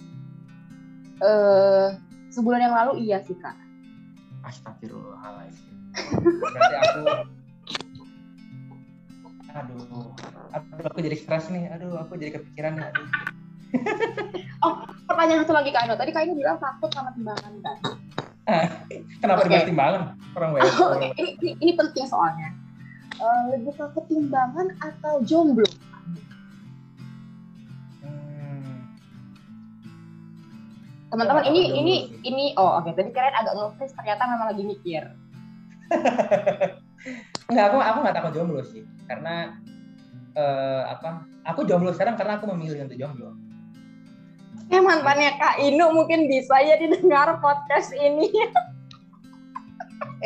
Uh, 1.19 1.99
sebulan 2.31 2.71
yang 2.71 2.75
lalu 2.79 3.11
iya 3.11 3.19
sih 3.27 3.35
kak 3.35 3.68
Astagfirullahaladzim 4.47 5.75
berarti 6.53 6.77
aku 6.79 7.01
aduh 9.49 10.07
aduh 10.55 10.87
aku 10.87 10.99
jadi 11.03 11.17
stres 11.19 11.51
nih 11.51 11.73
aduh 11.73 11.99
aku 11.99 12.15
jadi 12.21 12.39
kepikiran 12.39 12.79
nih 12.79 12.87
aduh 12.93 13.07
oh, 14.65 14.75
pertanyaan 15.05 15.45
satu 15.45 15.53
lagi 15.53 15.71
Kak 15.77 15.85
Ino. 15.85 15.95
Tadi 16.01 16.09
Kak 16.09 16.25
Ino 16.25 16.33
bilang 16.41 16.57
takut 16.57 16.89
sama 16.97 17.13
timbangan 17.13 17.53
kan? 17.61 17.77
Kenapa 19.21 19.45
okay. 19.45 19.69
timbangan? 19.69 20.17
Orang 20.33 20.51
oh, 20.57 20.89
okay. 20.97 21.13
ini, 21.21 21.31
ini, 21.37 21.51
ini 21.61 21.73
penting 21.77 22.09
soalnya. 22.09 22.49
Uh, 23.19 23.53
lebih 23.53 23.75
takut 23.77 24.09
timbangan 24.09 24.73
atau 24.81 25.21
jomblo? 25.27 25.69
Teman-teman, 31.09 31.45
ini 31.49 31.73
ini 31.73 31.95
ini 32.25 32.45
oh 32.61 32.79
oke. 32.79 32.93
Okay. 32.93 33.01
Tadi 33.01 33.11
kalian 33.17 33.37
agak 33.37 33.55
ngelukis 33.57 33.93
ternyata 33.97 34.23
memang 34.29 34.49
lagi 34.53 34.65
mikir. 34.65 35.03
Enggak, 37.49 37.65
aku 37.73 37.77
aku 37.81 37.99
nggak 38.05 38.17
takut 38.21 38.33
jomblo 38.37 38.61
sih, 38.61 38.85
karena 39.09 39.57
uh, 40.37 40.93
apa? 40.93 41.25
Aku 41.49 41.65
jomblo 41.65 41.97
sekarang 41.97 42.21
karena 42.21 42.37
aku 42.37 42.45
memilih 42.53 42.85
untuk 42.85 43.01
jomblo 43.01 43.33
Eh 44.69 44.85
mantannya 44.85 45.33
Kak 45.41 45.65
Inu 45.65 45.97
mungkin 45.97 46.29
bisa 46.29 46.61
ya 46.61 46.77
didengar 46.77 47.41
podcast 47.41 47.89
ini. 47.97 48.29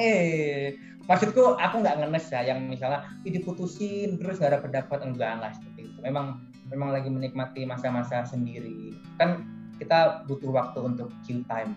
eh, 0.03 0.75
maksudku 1.07 1.55
aku 1.63 1.79
nggak 1.79 2.03
ngenes 2.03 2.27
ya 2.27 2.51
yang 2.51 2.67
misalnya 2.67 3.07
diputusin 3.23 4.19
terus 4.19 4.43
nggak 4.43 4.51
ada 4.51 4.61
pendapat 4.67 4.99
enggak 5.07 5.39
lah 5.39 5.55
seperti 5.55 5.87
itu. 5.87 5.99
Memang 6.03 6.43
memang 6.75 6.91
lagi 6.91 7.07
menikmati 7.07 7.63
masa-masa 7.63 8.27
sendiri. 8.27 8.99
Kan 9.23 9.47
kita 9.83 10.23
butuh 10.31 10.51
waktu 10.55 10.79
untuk 10.79 11.11
Q 11.27 11.43
time 11.51 11.75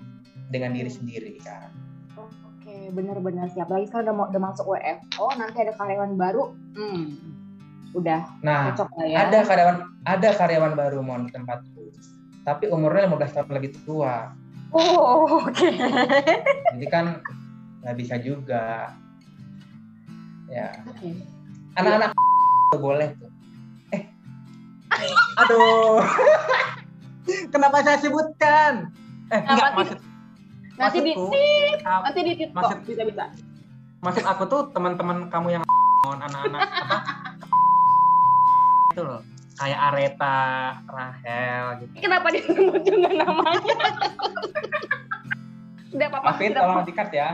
dengan 0.53 0.77
diri 0.77 0.91
sendiri 0.93 1.41
kan. 1.41 1.73
Oke, 2.15 2.93
benar-benar 2.93 3.49
siap. 3.49 3.69
Lagi 3.69 3.89
sekarang 3.89 4.05
udah 4.09 4.15
mau 4.15 4.25
udah 4.29 4.41
masuk 4.41 4.65
WFO, 4.69 5.25
nanti 5.37 5.57
ada 5.65 5.73
karyawan 5.73 6.13
baru. 6.17 6.53
Hmm, 6.77 7.17
udah. 7.97 8.21
Nah, 8.45 8.77
ya. 9.05 9.29
ada 9.29 9.41
karyawan 9.41 9.77
ada 10.05 10.29
karyawan 10.37 10.73
baru 10.77 11.01
mau 11.01 11.17
di 11.21 11.33
tempatku 11.33 11.85
tapi 12.45 12.69
umurnya 12.69 13.09
15 13.09 13.33
tahun 13.33 13.57
lebih 13.57 13.71
tua. 13.83 14.29
Oh, 14.69 15.25
oke. 15.25 15.49
Okay. 15.49 15.73
Jadi 16.77 16.85
kan 16.93 17.17
nggak 17.81 17.97
bisa 17.97 18.21
juga. 18.21 18.93
Ya. 20.45 20.85
Okay. 20.93 21.25
Anak-anak 21.73 22.13
yeah. 22.13 22.77
boleh 22.77 23.09
tuh. 23.17 23.31
Eh. 23.97 24.03
Aduh. 25.41 26.05
Kenapa 27.55 27.79
saya 27.87 27.97
sebutkan? 28.03 28.91
Eh, 29.31 29.39
nah, 29.39 29.55
enggak 29.55 29.71
maksud 29.79 29.99
nanti 30.75 30.99
di 30.99 31.11
nanti 31.87 32.19
di 32.19 32.33
TikTok 32.35 32.59
maksud, 32.59 32.77
bisa 32.83 33.03
bisa. 33.07 33.25
Maksud 34.03 34.23
aku 34.27 34.43
tuh 34.51 34.61
teman-teman 34.75 35.31
kamu 35.31 35.55
yang 35.55 35.63
anak-anak 36.03 36.61
apa? 36.67 36.97
itu 38.91 39.01
loh 39.03 39.23
kayak 39.55 39.79
Areta, 39.91 40.39
Rahel 40.83 41.63
gitu. 41.79 41.91
Kenapa 42.03 42.27
disebut 42.31 42.81
juga 42.83 43.09
namanya? 43.23 43.75
Tidak 45.95 46.07
apa-apa. 46.11 46.27
Tapi 46.35 46.43
tolong 46.51 46.83
dikat 46.83 47.09
ya. 47.15 47.29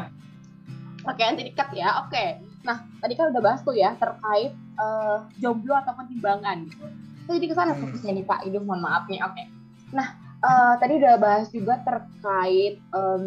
Oke, 1.02 1.22
nanti 1.26 1.50
dikat 1.50 1.70
ya. 1.74 2.06
Oke. 2.06 2.46
Nah, 2.62 2.86
tadi 3.02 3.14
kan 3.18 3.34
udah 3.34 3.42
bahas 3.42 3.66
tuh 3.66 3.74
ya 3.74 3.98
terkait 3.98 4.54
uh, 4.78 5.26
jomblo 5.42 5.74
ataupun 5.74 6.06
timbangan 6.14 6.70
gitu. 6.70 6.86
jadi 7.26 7.46
ke 7.50 7.56
sana 7.58 7.74
hmm. 7.74 7.82
fokusnya 7.90 8.22
nih 8.22 8.26
Pak. 8.30 8.40
Ini 8.46 8.58
mohon 8.62 8.86
maaf 8.86 9.10
nih. 9.10 9.18
Oke. 9.26 9.61
Nah, 9.92 10.08
uh, 10.44 10.74
tadi 10.80 10.98
udah 11.00 11.16
bahas 11.20 11.48
juga 11.52 11.80
terkait 11.84 12.80
um... 12.96 13.26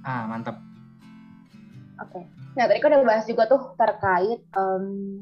Ah, 0.00 0.24
mantap. 0.26 0.56
Oke. 2.00 2.24
Nah, 2.56 2.64
tadi 2.66 2.78
kan 2.80 2.90
udah 2.96 3.06
bahas 3.06 3.24
juga 3.28 3.44
tuh 3.46 3.76
terkait 3.76 4.40
um, 4.56 5.20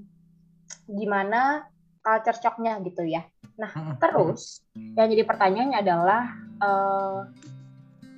gimana 0.86 1.66
culture 2.00 2.38
shock-nya 2.38 2.80
gitu 2.86 3.04
ya. 3.04 3.26
Nah, 3.58 3.98
terus 4.02 4.62
yang 4.96 5.10
jadi 5.10 5.26
pertanyaannya 5.26 5.78
adalah 5.82 6.22
uh, 6.62 7.26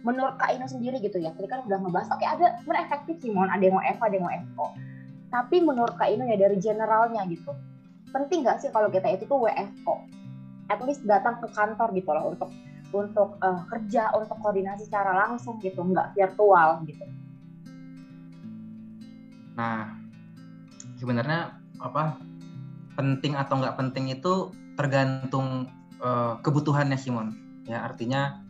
menurut 0.04 0.36
Kak 0.36 0.52
Ino 0.52 0.68
sendiri 0.68 1.00
gitu 1.00 1.16
ya. 1.16 1.32
Tadi 1.32 1.48
kan 1.48 1.64
udah 1.64 1.78
ngebahas, 1.80 2.08
oke 2.12 2.20
okay, 2.20 2.28
ada 2.28 2.60
sebenarnya 2.60 2.84
efektif 2.86 3.16
sih, 3.24 3.32
mohon 3.32 3.48
ada 3.48 3.62
yang 3.64 3.74
mau 3.76 3.84
Eva, 3.84 4.04
ada 4.04 4.14
yang 4.14 4.24
mau 4.28 4.34
FO. 4.52 4.66
Tapi 5.30 5.56
menurut 5.64 5.94
Kak 5.96 6.08
Ino 6.12 6.24
ya 6.28 6.36
dari 6.36 6.56
generalnya 6.60 7.24
gitu, 7.26 7.50
penting 8.10 8.46
nggak 8.46 8.62
sih 8.62 8.70
kalau 8.74 8.90
kita 8.90 9.10
itu 9.10 9.24
tuh 9.26 9.38
WFO? 9.46 10.06
At 10.70 10.82
least 10.86 11.02
datang 11.06 11.42
ke 11.42 11.50
kantor 11.50 11.90
gitu 11.94 12.10
loh 12.14 12.34
untuk 12.34 12.50
untuk 12.90 13.38
uh, 13.42 13.62
kerja, 13.70 14.10
untuk 14.18 14.38
koordinasi 14.42 14.90
secara 14.90 15.14
langsung 15.14 15.62
gitu, 15.62 15.82
nggak 15.82 16.14
virtual 16.18 16.82
gitu. 16.86 17.06
Nah, 19.54 19.94
sebenarnya 20.98 21.54
apa 21.78 22.18
penting 22.98 23.38
atau 23.38 23.62
nggak 23.62 23.78
penting 23.78 24.10
itu 24.10 24.50
tergantung 24.74 25.70
uh, 26.02 26.38
kebutuhannya 26.42 26.98
Simon. 26.98 27.32
Ya 27.64 27.86
artinya 27.86 28.42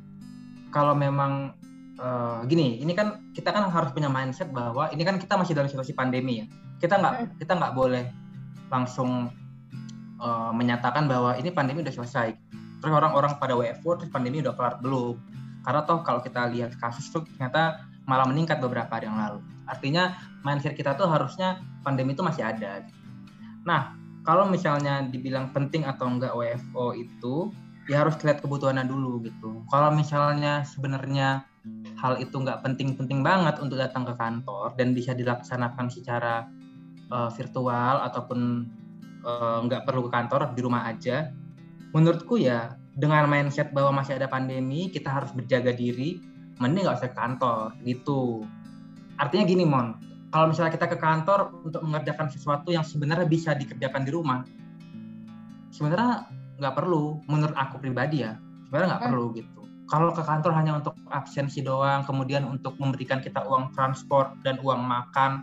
kalau 0.73 0.97
memang 0.97 1.53
uh, 2.01 2.41
gini, 2.49 2.81
ini 2.81 2.97
kan 2.97 3.31
kita 3.37 3.53
kan 3.53 3.69
harus 3.69 3.93
punya 3.93 4.09
mindset 4.09 4.49
bahwa 4.51 4.89
ini 4.95 5.03
kan 5.05 5.21
kita 5.21 5.37
masih 5.37 5.53
dalam 5.53 5.69
situasi 5.69 5.93
pandemi 5.93 6.45
ya. 6.45 6.47
Kita 6.81 6.97
nggak 6.97 7.15
hmm. 7.15 7.31
kita 7.45 7.53
nggak 7.61 7.75
boleh 7.77 8.05
langsung 8.71 9.29
uh, 10.21 10.53
menyatakan 10.53 11.09
bahwa 11.09 11.35
ini 11.41 11.51
pandemi 11.51 11.81
udah 11.81 11.95
selesai. 11.95 12.37
Terus 12.81 12.93
orang-orang 12.93 13.37
pada 13.37 13.57
WFO 13.57 14.01
terus 14.01 14.13
pandemi 14.13 14.41
udah 14.41 14.55
kelar 14.55 14.79
belum? 14.81 15.17
Karena 15.65 15.81
toh 15.85 16.01
kalau 16.01 16.21
kita 16.25 16.49
lihat 16.49 16.77
kasus 16.81 17.13
tuh 17.13 17.25
ternyata 17.37 17.85
malah 18.09 18.25
meningkat 18.25 18.61
beberapa 18.61 18.89
hari 18.89 19.09
yang 19.09 19.21
lalu. 19.21 19.41
Artinya 19.69 20.17
mindset 20.41 20.73
kita 20.77 20.97
tuh 20.97 21.09
harusnya 21.09 21.61
pandemi 21.85 22.17
itu 22.17 22.25
masih 22.25 22.49
ada. 22.49 22.85
Nah, 23.69 23.93
kalau 24.25 24.49
misalnya 24.49 25.05
dibilang 25.05 25.53
penting 25.53 25.85
atau 25.85 26.09
enggak 26.09 26.33
WFO 26.33 26.97
itu, 26.97 27.53
ya 27.89 28.07
harus 28.07 28.17
lihat 28.25 28.41
kebutuhannya 28.41 28.89
dulu 28.89 29.21
gitu. 29.25 29.63
Kalau 29.69 29.93
misalnya 29.93 30.65
sebenarnya 30.65 31.45
hal 32.01 32.17
itu 32.17 32.33
nggak 32.33 32.65
penting-penting 32.65 33.21
banget 33.21 33.61
untuk 33.61 33.77
datang 33.77 34.09
ke 34.09 34.17
kantor 34.17 34.73
dan 34.81 34.97
bisa 34.97 35.13
dilaksanakan 35.13 35.93
secara 35.93 36.49
uh, 37.13 37.29
virtual 37.29 38.01
ataupun 38.01 38.65
uh, 39.25 39.65
nggak 39.65 39.85
perlu 39.89 40.09
ke 40.09 40.11
kantor 40.13 40.53
di 40.55 40.61
rumah 40.61 40.89
aja, 40.89 41.33
menurutku 41.93 42.39
ya 42.39 42.77
dengan 42.95 43.27
mindset 43.31 43.73
bahwa 43.73 44.03
masih 44.03 44.19
ada 44.21 44.29
pandemi 44.29 44.91
kita 44.91 45.09
harus 45.09 45.31
berjaga 45.33 45.73
diri, 45.73 46.21
mending 46.61 46.85
nggak 46.87 46.99
usah 47.01 47.11
ke 47.11 47.19
kantor 47.19 47.73
gitu. 47.87 48.45
Artinya 49.21 49.45
gini 49.45 49.65
mon, 49.65 49.97
kalau 50.31 50.53
misalnya 50.53 50.73
kita 50.73 50.87
ke 50.87 50.99
kantor 51.01 51.51
untuk 51.67 51.83
mengerjakan 51.83 52.31
sesuatu 52.31 52.71
yang 52.71 52.87
sebenarnya 52.87 53.27
bisa 53.27 53.51
dikerjakan 53.57 54.03
di 54.07 54.11
rumah, 54.15 54.41
sebenarnya 55.75 56.29
nggak 56.61 56.75
perlu. 56.77 57.19
Menurut 57.27 57.57
aku 57.57 57.83
pribadi 57.83 58.23
ya, 58.23 58.39
sebenarnya 58.69 58.97
nggak 58.97 59.03
hmm. 59.03 59.13
perlu 59.13 59.27
gitu. 59.35 59.61
Kalau 59.91 60.15
ke 60.15 60.23
kantor 60.23 60.55
hanya 60.55 60.79
untuk 60.79 60.95
absensi 61.11 61.67
doang, 61.67 62.07
kemudian 62.07 62.47
untuk 62.47 62.79
memberikan 62.79 63.19
kita 63.19 63.43
uang 63.43 63.75
transport 63.75 64.39
dan 64.47 64.63
uang 64.63 64.87
makan, 64.87 65.43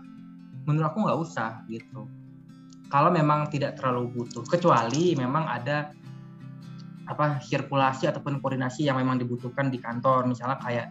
menurut 0.64 0.88
aku 0.88 1.04
nggak 1.04 1.20
usah 1.20 1.68
gitu. 1.68 2.08
Kalau 2.88 3.12
memang 3.12 3.52
tidak 3.52 3.76
terlalu 3.76 4.12
butuh, 4.16 4.48
kecuali 4.48 5.12
memang 5.16 5.44
ada 5.44 5.92
apa 7.08 7.40
sirkulasi 7.40 8.08
ataupun 8.12 8.44
koordinasi 8.44 8.88
yang 8.88 9.00
memang 9.00 9.20
dibutuhkan 9.20 9.72
di 9.72 9.80
kantor, 9.80 10.28
misalnya 10.28 10.60
kayak 10.60 10.88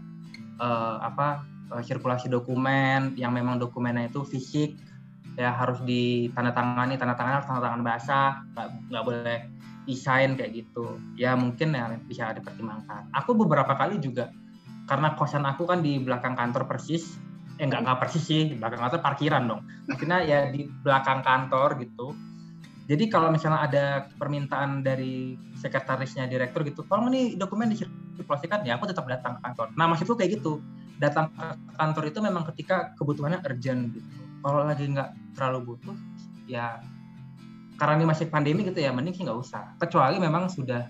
uh, 0.61 1.01
apa 1.01 1.45
uh, 1.73 1.83
sirkulasi 1.85 2.33
dokumen 2.33 3.17
yang 3.17 3.33
memang 3.33 3.61
dokumennya 3.61 4.09
itu 4.09 4.25
fisik 4.25 4.77
ya 5.37 5.53
harus 5.53 5.85
ditandatangani 5.85 6.97
tanda 6.97 7.13
tangan 7.13 7.45
tanda 7.45 7.61
tangan 7.61 7.83
basah 7.85 8.31
nggak 8.57 8.69
nggak 8.89 9.05
boleh 9.05 9.39
desain 9.85 10.35
kayak 10.35 10.65
gitu. 10.65 10.97
Ya 11.15 11.37
mungkin 11.37 11.77
ya 11.77 11.93
bisa 12.09 12.33
dipertimbangkan. 12.33 13.13
Aku 13.13 13.37
beberapa 13.37 13.77
kali 13.77 14.01
juga 14.01 14.33
karena 14.89 15.15
kosan 15.15 15.45
aku 15.45 15.69
kan 15.69 15.85
di 15.85 16.01
belakang 16.01 16.35
kantor 16.35 16.65
persis 16.65 17.19
eh 17.57 17.65
nggak 17.65 17.81
nggak 17.89 17.99
persis 18.05 18.25
sih 18.25 18.53
belakang 18.57 18.81
kantor 18.85 19.01
parkiran 19.01 19.43
dong. 19.49 19.61
Akhirnya 19.89 20.19
ya 20.25 20.39
di 20.53 20.69
belakang 20.85 21.25
kantor 21.25 21.81
gitu. 21.81 22.13
Jadi 22.87 23.11
kalau 23.11 23.35
misalnya 23.35 23.67
ada 23.67 23.85
permintaan 24.15 24.87
dari 24.87 25.35
sekretarisnya 25.59 26.31
direktur 26.31 26.63
gitu 26.63 26.87
tolong 26.87 27.11
nih 27.11 27.35
dokumen 27.35 27.73
disirkulasikan. 27.73 28.63
Ya 28.63 28.79
aku 28.79 28.87
tetap 28.87 29.09
datang 29.09 29.41
ke 29.41 29.41
kantor. 29.43 29.67
Nah 29.75 29.87
maksudku 29.91 30.15
kayak 30.15 30.39
gitu. 30.39 30.61
Datang 31.01 31.33
ke 31.33 31.47
kantor 31.77 32.05
itu 32.09 32.19
memang 32.23 32.45
ketika 32.53 32.93
kebutuhannya 32.95 33.43
urgent 33.43 33.91
gitu. 33.97 34.21
Kalau 34.45 34.63
lagi 34.63 34.85
nggak 34.87 35.35
terlalu 35.35 35.75
butuh 35.75 35.97
ya 36.47 36.79
karena 37.77 38.01
ini 38.01 38.07
masih 38.09 38.31
pandemi 38.33 38.65
gitu 38.65 38.79
ya 38.81 38.93
mending 38.93 39.17
sih 39.17 39.25
nggak 39.25 39.41
usah. 39.41 39.75
Kecuali 39.81 40.21
memang 40.21 40.47
sudah 40.53 40.87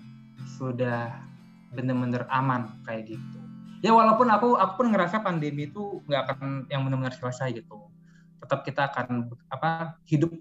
sudah 0.59 1.27
bener-bener 1.73 2.23
aman 2.31 2.79
kayak 2.87 3.15
gitu 3.15 3.36
ya 3.81 3.91
walaupun 3.93 4.27
aku 4.29 4.57
aku 4.57 4.73
pun 4.83 4.87
ngerasa 4.93 5.21
pandemi 5.21 5.69
itu 5.69 6.01
nggak 6.09 6.21
akan 6.27 6.65
yang 6.71 6.81
benar-benar 6.85 7.13
selesai 7.13 7.53
gitu. 7.53 7.89
Tetap 8.41 8.65
kita 8.65 8.89
akan 8.89 9.29
apa 9.49 9.97
hidup 10.09 10.33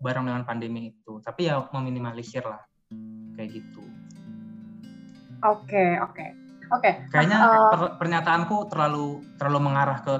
bareng 0.00 0.28
dengan 0.28 0.44
pandemi 0.44 0.92
itu. 0.92 1.20
Tapi 1.24 1.48
ya 1.48 1.64
meminimalisir 1.72 2.44
lah 2.44 2.60
kayak 3.36 3.60
gitu. 3.62 3.84
Oke 5.44 5.68
okay, 5.68 5.90
oke. 6.00 6.14
Okay. 6.14 6.28
oke. 6.72 6.80
Okay. 6.80 6.94
kayaknya 7.12 7.38
uh, 7.40 7.70
per, 7.72 7.80
pernyataanku 8.00 8.68
terlalu 8.72 9.20
terlalu 9.36 9.60
mengarah 9.70 9.98
ke 10.00 10.14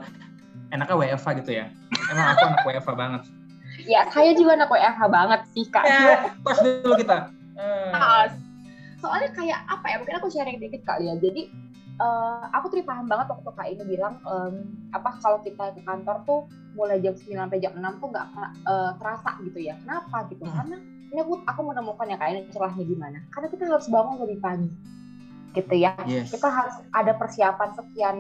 enaknya 0.72 0.96
WFA 0.96 1.30
gitu 1.40 1.50
ya. 1.52 1.66
Emang 2.12 2.26
aku 2.36 2.44
anak 2.48 2.62
WFA 2.64 2.92
banget. 2.96 3.22
Ya 3.84 4.06
saya 4.08 4.32
juga 4.32 4.56
anak 4.56 4.70
WFH 4.70 5.02
banget 5.10 5.40
sih 5.52 5.66
kak. 5.68 5.84
Ya, 5.84 6.30
pas 6.40 6.58
dulu 6.62 6.94
kita. 6.96 7.28
Uh. 7.54 8.26
soalnya 8.98 9.30
kayak 9.36 9.60
apa 9.68 9.84
ya 9.84 9.96
mungkin 10.00 10.16
aku 10.16 10.28
sharing 10.32 10.56
dikit 10.58 10.80
kali 10.88 11.12
ya. 11.12 11.14
Jadi 11.20 11.52
uh, 12.00 12.44
aku 12.50 12.74
tuh 12.74 12.78
paham 12.82 13.06
banget 13.06 13.30
waktu 13.30 13.50
kak 13.54 13.68
ini 13.70 13.84
bilang 13.86 14.18
um, 14.26 14.66
apa 14.90 15.14
kalau 15.22 15.38
kita 15.42 15.74
ke 15.74 15.82
kantor 15.86 16.16
tuh 16.26 16.40
mulai 16.74 16.98
jam 16.98 17.14
9 17.14 17.38
sampai 17.38 17.58
jam 17.62 17.72
6 17.78 18.02
tuh 18.02 18.08
nggak 18.10 18.26
uh, 18.66 18.90
terasa 18.98 19.30
gitu 19.46 19.58
ya. 19.62 19.74
Kenapa? 19.82 20.26
Gitu. 20.30 20.42
Hmm. 20.42 20.54
karena 20.54 20.76
ini 21.14 21.18
aku, 21.22 21.34
aku 21.46 21.60
menemukan 21.62 22.06
ya 22.10 22.16
kak 22.18 22.28
ini 22.34 22.40
celahnya 22.50 22.84
gimana? 22.84 23.18
Karena 23.30 23.46
kita 23.50 23.62
harus 23.70 23.86
bangun 23.86 24.16
lebih 24.26 24.38
pagi 24.42 24.70
gitu 25.54 25.74
ya. 25.78 25.94
Yes. 26.10 26.34
kita 26.34 26.50
harus 26.50 26.82
ada 26.90 27.14
persiapan 27.14 27.70
sekian 27.78 28.18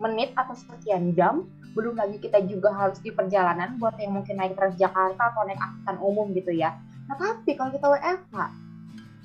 menit 0.00 0.32
atau 0.32 0.56
sekian 0.56 1.12
jam. 1.12 1.44
Belum 1.76 1.96
lagi 1.96 2.16
kita 2.20 2.40
juga 2.48 2.72
harus 2.72 3.00
di 3.00 3.12
perjalanan 3.12 3.76
buat 3.80 3.96
yang 4.00 4.16
mungkin 4.16 4.40
naik 4.40 4.56
Transjakarta 4.56 5.20
atau 5.20 5.44
naik 5.44 5.60
angkutan 5.60 5.96
umum 6.00 6.32
gitu 6.32 6.52
ya. 6.52 6.80
Nah 7.08 7.16
tapi 7.16 7.52
kalau 7.56 7.72
kita 7.76 7.92
WFH, 7.92 8.36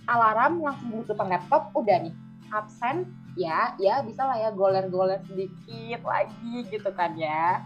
alarm 0.08 0.64
langsung 0.64 0.92
butuh 0.92 1.16
laptop, 1.28 1.72
udah 1.76 2.08
nih 2.08 2.16
absen 2.52 3.08
ya 3.38 3.78
ya 3.78 4.02
bisa 4.02 4.26
lah 4.26 4.38
ya 4.38 4.50
goler-goler 4.52 5.22
sedikit 5.30 6.02
lagi 6.04 6.66
gitu 6.68 6.90
kan 6.96 7.14
ya. 7.16 7.64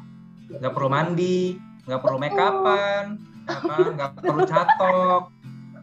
Nggak 0.51 0.73
perlu 0.73 0.89
mandi 0.91 1.57
nggak 1.81 2.01
perlu 2.05 2.17
make 2.21 2.37
upan 2.37 3.17
nggak 3.97 4.11
perlu 4.21 4.43
catok 4.51 5.23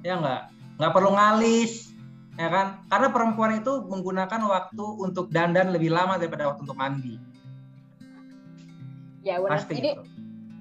ya 0.06 0.14
nggak? 0.20 0.42
Nggak 0.78 0.92
perlu 0.94 1.10
ngalis 1.14 1.90
ya 2.38 2.48
kan? 2.48 2.66
Karena 2.86 3.08
perempuan 3.10 3.52
itu 3.58 3.72
menggunakan 3.86 4.40
waktu 4.46 4.84
untuk 5.02 5.32
dandan 5.34 5.74
lebih 5.74 5.90
lama 5.90 6.20
daripada 6.20 6.54
waktu 6.54 6.62
untuk 6.62 6.78
mandi. 6.78 7.18
Ya 9.26 9.42
benar. 9.42 9.66
Jadi 9.66 9.98
itu. 9.98 10.02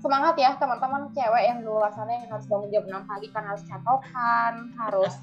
semangat 0.01 0.35
ya 0.41 0.57
teman-teman 0.57 1.13
cewek 1.13 1.43
yang 1.45 1.61
sana 1.93 2.11
yang 2.17 2.29
harus 2.33 2.45
bangun 2.49 2.69
jam 2.73 2.83
6 2.85 3.09
pagi 3.09 3.27
kan 3.29 3.43
harus 3.45 3.63
catokan 3.69 4.53
harus 4.77 5.13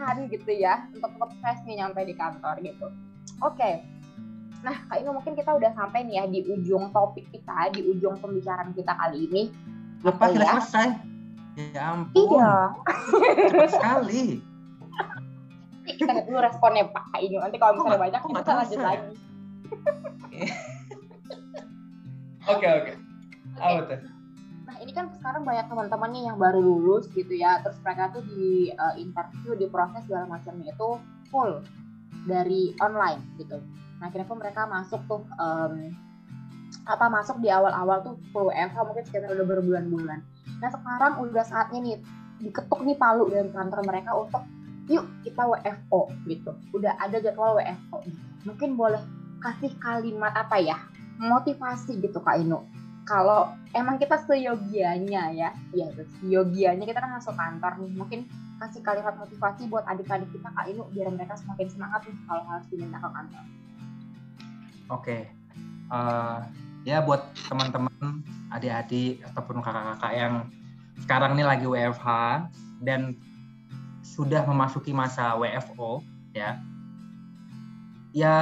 bedakan 0.00 0.32
gitu 0.32 0.50
ya 0.56 0.88
untuk 0.96 1.12
fresh 1.44 1.60
nih 1.68 1.84
nyampe 1.84 2.00
di 2.08 2.16
kantor 2.16 2.56
gitu 2.64 2.88
oke 3.44 3.56
okay. 3.56 3.84
Nah, 4.60 4.76
Kak 4.92 5.00
Ino 5.00 5.16
mungkin 5.16 5.32
kita 5.32 5.56
udah 5.56 5.72
sampai 5.72 6.04
nih 6.04 6.20
ya 6.20 6.24
di 6.28 6.44
ujung 6.44 6.92
topik 6.92 7.24
kita, 7.32 7.72
di 7.72 7.80
ujung 7.80 8.20
pembicaraan 8.20 8.76
kita 8.76 8.92
kali 8.92 9.24
ini. 9.24 9.48
Apa 10.04 10.36
sudah 10.36 10.44
ya? 10.44 10.52
selesai? 10.60 10.88
Ya 11.72 11.82
ampun. 11.96 12.36
Iya. 12.36 12.52
Cepat 13.48 13.70
sekali. 13.72 14.44
kita 15.96 16.12
lihat 16.12 16.28
dulu 16.28 16.44
responnya 16.44 16.92
Pak 16.92 17.04
Kak 17.08 17.24
Ino. 17.24 17.40
Nanti 17.40 17.56
kalau 17.56 17.72
misalnya 17.72 18.04
banyak, 18.04 18.20
kita 18.20 18.52
lanjut 18.52 18.80
lagi. 18.84 19.12
Oke 22.52 22.66
oke. 22.68 22.92
Apa 23.56 23.80
tuh? 23.88 24.00
Ini 24.90 24.98
kan 24.98 25.06
sekarang 25.14 25.46
banyak 25.46 25.70
teman-temannya 25.70 26.34
yang 26.34 26.34
baru 26.34 26.58
lulus 26.58 27.06
gitu 27.14 27.30
ya, 27.30 27.62
terus 27.62 27.78
mereka 27.86 28.10
tuh 28.10 28.26
di 28.26 28.74
uh, 28.74 28.98
interview, 28.98 29.54
di 29.54 29.70
proses 29.70 30.02
segala 30.02 30.26
macamnya 30.26 30.74
itu 30.74 30.98
full 31.30 31.62
dari 32.26 32.74
online 32.82 33.22
gitu. 33.38 33.62
Nah 34.02 34.10
akhirnya 34.10 34.26
pun 34.26 34.42
mereka 34.42 34.66
masuk 34.66 34.98
tuh 35.06 35.22
um, 35.38 35.94
apa 36.90 37.06
masuk 37.06 37.38
di 37.38 37.54
awal-awal 37.54 38.02
tuh 38.02 38.18
full 38.34 38.50
WFH 38.50 38.82
mungkin 38.82 39.04
sekitar 39.06 39.30
udah 39.30 39.46
berbulan-bulan. 39.46 40.26
Nah 40.58 40.70
sekarang 40.74 41.22
udah 41.22 41.44
saatnya 41.46 41.78
nih 41.86 41.96
diketuk 42.42 42.82
nih 42.82 42.98
palu 42.98 43.30
dari 43.30 43.46
kantor 43.46 43.86
mereka 43.86 44.10
untuk 44.18 44.42
yuk 44.90 45.06
kita 45.22 45.46
WFO 45.46 46.10
gitu. 46.26 46.50
Udah 46.74 46.98
ada 46.98 47.22
jadwal 47.22 47.62
WFO. 47.62 48.02
Mungkin 48.42 48.74
boleh 48.74 48.98
kasih 49.38 49.70
kalimat 49.78 50.34
apa 50.34 50.58
ya 50.58 50.82
motivasi 51.22 52.02
gitu 52.02 52.18
Kak 52.18 52.42
Inu. 52.42 52.58
Kalau 53.10 53.50
emang 53.74 53.98
kita 53.98 54.22
seyogianya 54.22 55.34
ya, 55.34 55.50
ya 55.74 55.86
seyogianya 56.22 56.86
kita 56.86 57.02
kan 57.02 57.18
masuk 57.18 57.34
kantor 57.34 57.82
nih, 57.82 57.90
mungkin 57.98 58.20
kasih 58.62 58.86
kalimat 58.86 59.18
motivasi 59.18 59.66
buat 59.66 59.82
adik-adik 59.90 60.30
kita 60.30 60.46
Kak 60.46 60.70
Inu 60.70 60.86
biar 60.94 61.10
mereka 61.10 61.34
semakin 61.34 61.66
semangat 61.66 62.06
nih 62.06 62.14
kalau 62.30 62.46
harus 62.46 62.66
diminta 62.70 63.02
ke 63.02 63.10
kantor. 63.10 63.42
Oke, 63.42 63.50
okay. 64.94 65.22
uh, 65.90 65.98
eh, 65.98 66.38
ya 66.86 67.02
buat 67.02 67.34
teman-teman 67.50 68.22
adik-adik 68.54 69.26
ataupun 69.34 69.58
kakak-kakak 69.58 70.12
yang 70.14 70.34
sekarang 71.02 71.34
ini 71.34 71.42
lagi 71.42 71.66
WFH 71.66 72.06
dan 72.86 73.18
sudah 74.06 74.46
memasuki 74.46 74.94
masa 74.94 75.34
WFO 75.34 76.06
ya 76.30 76.62
ya 78.14 78.36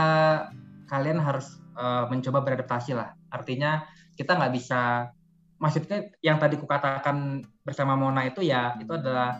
kalian 0.92 1.24
harus 1.24 1.56
uh, 1.72 2.04
mencoba 2.12 2.44
beradaptasi 2.44 2.92
lah. 2.92 3.16
Artinya 3.32 3.84
kita 4.18 4.34
nggak 4.34 4.52
bisa, 4.52 5.14
maksudnya 5.62 6.10
yang 6.18 6.42
tadi 6.42 6.58
kukatakan 6.58 7.46
bersama 7.62 7.94
Mona 7.94 8.26
itu 8.26 8.42
ya 8.42 8.74
itu 8.82 8.90
adalah 8.90 9.38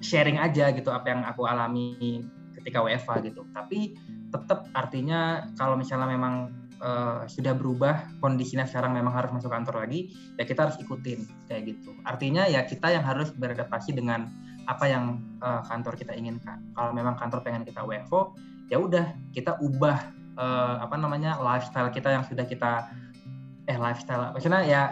sharing 0.00 0.40
aja 0.40 0.72
gitu 0.72 0.88
apa 0.88 1.12
yang 1.12 1.20
aku 1.28 1.44
alami 1.44 2.24
ketika 2.56 2.80
WFA 2.80 3.20
gitu. 3.28 3.44
Tapi 3.52 4.00
tetap 4.32 4.64
artinya 4.72 5.44
kalau 5.60 5.76
misalnya 5.76 6.08
memang 6.08 6.48
uh, 6.80 7.28
sudah 7.28 7.52
berubah 7.52 8.08
kondisinya 8.24 8.64
sekarang 8.64 8.96
memang 8.96 9.12
harus 9.12 9.30
masuk 9.30 9.52
kantor 9.52 9.84
lagi, 9.84 10.12
ya 10.40 10.48
kita 10.48 10.68
harus 10.68 10.76
ikutin 10.80 11.28
kayak 11.46 11.76
gitu. 11.76 11.92
Artinya 12.08 12.48
ya 12.48 12.64
kita 12.64 12.88
yang 12.92 13.04
harus 13.04 13.28
beradaptasi 13.36 13.92
dengan 13.92 14.30
apa 14.68 14.84
yang 14.84 15.20
uh, 15.40 15.64
kantor 15.64 15.96
kita 15.96 16.12
inginkan. 16.12 16.60
Kalau 16.76 16.92
memang 16.92 17.16
kantor 17.16 17.40
pengen 17.40 17.64
kita 17.64 17.80
WFO, 17.84 18.36
ya 18.68 18.76
udah 18.76 19.16
kita 19.32 19.56
ubah 19.64 19.96
uh, 20.36 20.76
apa 20.84 20.94
namanya 21.00 21.40
lifestyle 21.40 21.88
kita 21.88 22.12
yang 22.12 22.24
sudah 22.28 22.44
kita 22.44 22.86
eh 23.68 23.76
lifestyle 23.76 24.32
maksudnya 24.32 24.64
ya 24.64 24.82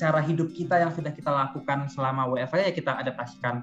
cara 0.00 0.24
hidup 0.24 0.54
kita 0.56 0.80
yang 0.80 0.94
sudah 0.96 1.12
kita 1.12 1.28
lakukan 1.28 1.90
selama 1.92 2.24
WFH 2.30 2.56
ya 2.64 2.72
kita 2.72 2.92
adaptasikan 2.96 3.60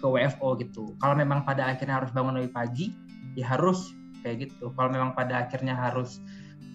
ke 0.00 0.06
WFO 0.08 0.56
gitu. 0.56 0.96
Kalau 0.96 1.12
memang 1.12 1.44
pada 1.44 1.68
akhirnya 1.68 2.00
harus 2.00 2.08
bangun 2.16 2.40
lebih 2.40 2.56
pagi, 2.56 2.96
ya 3.36 3.52
harus 3.52 3.92
kayak 4.24 4.48
gitu. 4.48 4.72
Kalau 4.72 4.88
memang 4.88 5.12
pada 5.12 5.44
akhirnya 5.44 5.76
harus 5.76 6.24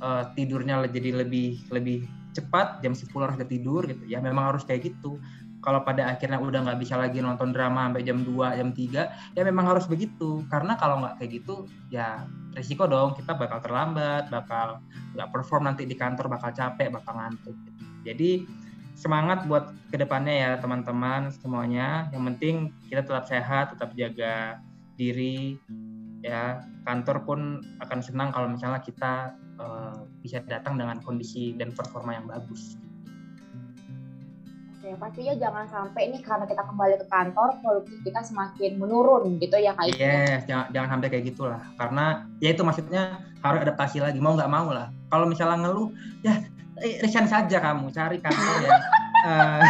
uh, 0.06 0.30
tidurnya 0.38 0.86
jadi 0.86 1.25
lebih 1.25 1.65
lebih 1.73 2.06
cepat, 2.38 2.86
jam 2.86 2.93
10 2.93 3.10
harus 3.17 3.36
tidur 3.49 3.82
gitu. 3.89 4.06
Ya 4.06 4.21
memang 4.21 4.54
harus 4.54 4.62
kayak 4.62 4.93
gitu. 4.93 5.17
Kalau 5.65 5.82
pada 5.82 6.13
akhirnya 6.13 6.38
udah 6.38 6.62
nggak 6.62 6.78
bisa 6.78 6.93
lagi 6.93 7.25
nonton 7.25 7.49
drama 7.49 7.89
sampai 7.89 8.06
jam 8.06 8.21
2, 8.21 8.62
jam 8.62 8.69
3, 8.69 9.34
ya 9.34 9.41
memang 9.41 9.65
harus 9.65 9.89
begitu. 9.89 10.45
Karena 10.45 10.78
kalau 10.78 11.01
nggak 11.01 11.17
kayak 11.17 11.41
gitu, 11.41 11.65
ya 11.89 12.21
risiko 12.54 12.86
dong 12.86 13.17
kita 13.17 13.34
bakal 13.34 13.58
terlambat, 13.65 14.30
bakal 14.30 14.86
nggak 15.17 15.30
perform 15.34 15.65
nanti 15.65 15.89
di 15.89 15.97
kantor, 15.97 16.30
bakal 16.30 16.54
capek, 16.54 16.93
bakal 16.93 17.17
ngantuk. 17.17 17.58
Jadi 18.06 18.45
semangat 18.93 19.43
buat 19.49 19.73
ke 19.89 19.97
depannya 19.97 20.34
ya 20.38 20.51
teman-teman 20.62 21.34
semuanya. 21.34 22.13
Yang 22.13 22.23
penting 22.30 22.56
kita 22.86 23.01
tetap 23.01 23.25
sehat, 23.25 23.73
tetap 23.73 23.89
jaga 23.97 24.62
diri. 24.95 25.58
Ya 26.21 26.62
kantor 26.86 27.25
pun 27.25 27.39
akan 27.82 27.99
senang 28.06 28.30
kalau 28.30 28.49
misalnya 28.49 28.82
kita 28.82 29.34
uh, 29.58 30.06
bisa 30.21 30.41
datang 30.45 30.78
dengan 30.78 31.01
kondisi 31.01 31.58
dan 31.58 31.73
performa 31.73 32.17
yang 32.17 32.30
bagus. 32.30 32.78
Oke, 34.86 35.02
pastinya 35.02 35.34
jangan 35.34 35.65
sampai 35.65 36.13
ini 36.13 36.21
karena 36.21 36.45
kita 36.45 36.62
kembali 36.62 37.02
ke 37.02 37.10
kantor 37.10 37.58
produksi 37.58 38.06
kita 38.06 38.21
semakin 38.21 38.78
menurun 38.78 39.41
gitu 39.41 39.58
ya 39.58 39.74
kayak 39.74 39.98
Yes, 39.98 40.45
jangan, 40.45 40.69
jangan 40.78 40.89
sampai 40.93 41.08
kayak 41.10 41.26
gitulah. 41.34 41.58
Karena 41.74 42.30
ya 42.38 42.54
itu 42.54 42.62
maksudnya 42.62 43.17
harus 43.41 43.65
adaptasi 43.65 43.98
lagi 43.98 44.21
mau 44.21 44.38
nggak 44.38 44.45
mau 44.45 44.69
lah. 44.69 44.93
Kalau 45.10 45.26
misalnya 45.26 45.65
ngeluh, 45.65 45.89
ya 46.21 46.38
eh, 46.86 47.02
resign 47.02 47.26
saja 47.26 47.58
kamu 47.58 47.89
cari 47.89 48.21
kantor 48.21 48.45
yang 48.69 48.78
uh, 49.26 49.65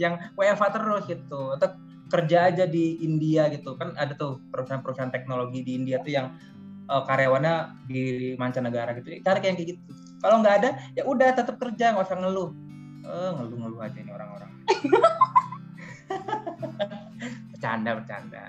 yang 0.00 0.14
WFA 0.32 0.68
terus 0.72 1.02
gitu. 1.12 1.40
Atau 1.60 1.76
kerja 2.08 2.48
aja 2.48 2.64
di 2.64 2.96
India 3.04 3.52
gitu 3.52 3.76
kan 3.76 3.92
ada 4.00 4.16
tuh 4.16 4.40
perusahaan-perusahaan 4.48 5.12
teknologi 5.12 5.60
di 5.60 5.76
India 5.76 6.00
tuh 6.00 6.16
yang 6.16 6.32
uh, 6.88 7.04
karyawannya 7.04 7.84
di 7.84 8.32
mancanegara 8.40 8.96
gitu. 8.96 9.20
Cari 9.20 9.44
kayak 9.44 9.60
gitu. 9.60 9.92
Kalau 10.24 10.40
nggak 10.40 10.64
ada, 10.64 10.70
ya 10.96 11.04
udah 11.04 11.36
tetap 11.36 11.60
kerja 11.60 11.92
nggak 11.92 12.08
usah 12.08 12.16
ngeluh 12.16 12.64
oh, 13.06 13.30
ngeluh-ngeluh 13.38 13.80
aja 13.82 13.98
ini 14.02 14.10
orang-orang. 14.12 14.50
Bercanda 17.54 17.90
bercanda. 17.96 18.44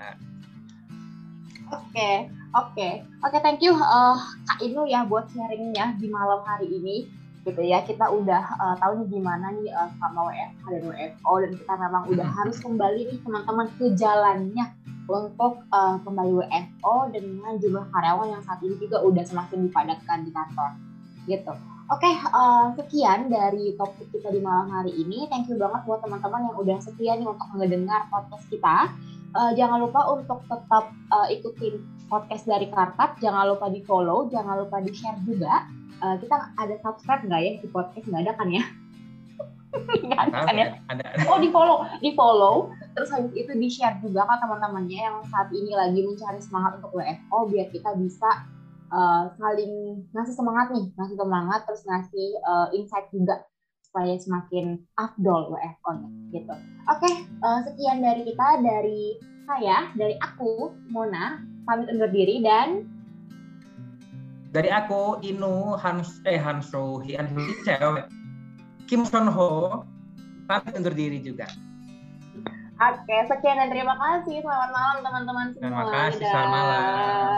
Oke 1.68 1.84
okay, 1.92 2.16
oke. 2.56 2.72
Okay. 2.72 2.92
oke 3.20 3.28
okay, 3.28 3.40
thank 3.44 3.60
you 3.60 3.76
uh, 3.76 4.16
kak 4.48 4.58
Inu 4.64 4.88
ya 4.88 5.04
buat 5.04 5.28
sharingnya 5.32 5.96
di 6.00 6.08
malam 6.08 6.40
hari 6.44 6.68
ini. 6.68 7.08
Gitu 7.44 7.64
ya 7.64 7.80
kita 7.84 8.08
udah 8.12 8.44
uh, 8.60 8.76
tahu 8.76 9.04
nih 9.04 9.08
gimana 9.20 9.52
nih 9.56 9.72
uh, 9.72 9.88
sama 9.96 10.28
WFH 10.28 10.64
dan 10.68 10.82
WFO 10.84 11.32
dan 11.40 11.52
kita 11.56 11.74
memang 11.80 12.02
udah 12.12 12.28
harus 12.28 12.56
kembali 12.60 13.00
nih 13.08 13.18
teman-teman 13.24 13.66
ke 13.76 13.84
jalannya 13.96 14.64
untuk 15.08 15.64
uh, 15.72 15.96
kembali 16.04 16.32
WFO 16.44 17.08
dengan 17.08 17.56
jumlah 17.56 17.88
karyawan 17.88 18.36
yang 18.36 18.42
saat 18.44 18.60
ini 18.60 18.76
juga 18.76 19.00
udah 19.00 19.24
semakin 19.24 19.68
dipadatkan 19.68 20.18
di 20.28 20.30
kantor. 20.32 20.70
Gitu. 21.24 21.52
Oke, 21.88 22.04
okay, 22.04 22.14
uh, 22.36 22.76
sekian 22.76 23.32
dari 23.32 23.72
topik 23.80 24.12
kita 24.12 24.28
di 24.28 24.44
malam 24.44 24.68
hari 24.68 24.92
ini. 24.92 25.24
Thank 25.32 25.48
you 25.48 25.56
banget 25.56 25.88
buat 25.88 26.04
teman-teman 26.04 26.52
yang 26.52 26.56
udah 26.60 26.78
setia 26.84 27.16
nih 27.16 27.24
untuk 27.24 27.48
mendengar 27.56 28.04
podcast 28.12 28.44
kita. 28.52 28.92
Uh, 29.32 29.56
jangan 29.56 29.80
lupa 29.80 30.04
untuk 30.12 30.44
tetap 30.44 30.92
uh, 31.08 31.26
ikutin 31.32 31.80
podcast 32.12 32.44
dari 32.44 32.68
Kartat. 32.68 33.16
Jangan 33.24 33.56
lupa 33.56 33.72
di 33.72 33.80
follow, 33.88 34.28
jangan 34.28 34.68
lupa 34.68 34.84
di 34.84 34.92
share 34.92 35.16
juga 35.24 35.64
uh, 36.02 36.16
kita 36.18 36.36
ada 36.58 36.74
subscribe 36.82 37.22
nggak 37.26 37.40
ya 37.42 37.52
di 37.60 37.68
podcast 37.70 38.06
nggak 38.06 38.22
ada 38.26 38.32
kan 38.38 38.48
ya 38.50 38.64
nggak 40.06 40.20
ada 40.30 40.38
kan 40.48 40.56
ya 40.56 40.68
ada, 40.90 41.02
oh 41.28 41.38
di 41.38 41.48
follow 41.52 41.84
di 42.00 42.10
follow 42.16 42.72
terus 42.96 43.10
habis 43.12 43.32
itu 43.36 43.52
di 43.54 43.68
share 43.68 43.98
juga 44.00 44.24
kan 44.26 44.40
teman-temannya 44.42 44.98
yang 44.98 45.18
saat 45.28 45.50
ini 45.52 45.74
lagi 45.74 46.00
mencari 46.02 46.40
semangat 46.40 46.80
untuk 46.80 46.96
WFO 46.96 47.38
biar 47.52 47.68
kita 47.70 47.90
bisa 47.98 48.48
uh, 48.92 49.32
saling 49.36 50.04
ngasih 50.12 50.34
semangat 50.34 50.72
nih 50.72 50.86
ngasih 50.96 51.16
semangat 51.16 51.60
terus 51.64 51.82
ngasih 51.84 52.28
uh, 52.44 52.68
insight 52.74 53.08
juga 53.12 53.44
supaya 53.88 54.20
semakin 54.20 54.84
afdol 55.00 55.52
WFO 55.52 55.92
gitu 56.32 56.52
oke 56.52 57.00
okay, 57.00 57.14
uh, 57.40 57.60
sekian 57.64 58.04
dari 58.04 58.22
kita 58.28 58.48
dari 58.60 59.16
saya 59.48 59.88
dari 59.96 60.14
aku 60.20 60.76
Mona 60.92 61.40
pamit 61.64 61.88
undur 61.88 62.12
diri 62.12 62.44
dan 62.44 62.84
dari 64.52 64.72
aku 64.72 65.20
Inu 65.24 65.76
Hans 65.76 66.20
eh 66.28 66.40
Hans 66.40 66.72
Rohi 66.72 67.16
Hans 67.16 67.32
Rohi 67.32 67.54
cewek 67.64 68.06
Kim 68.88 69.04
Son 69.08 69.28
Ho 69.28 69.84
pamit 70.48 70.76
undur 70.76 70.92
diri 70.92 71.20
juga 71.20 71.48
Oke, 72.78 73.26
sekian 73.26 73.58
dan 73.58 73.74
terima 73.74 73.98
kasih. 73.98 74.38
Selamat 74.38 74.70
malam 74.70 75.02
teman-teman 75.02 75.50
semua. 75.50 75.66
Terima 75.66 75.84
kasih, 75.90 76.30
selamat 76.30 76.52
malam. 76.54 77.34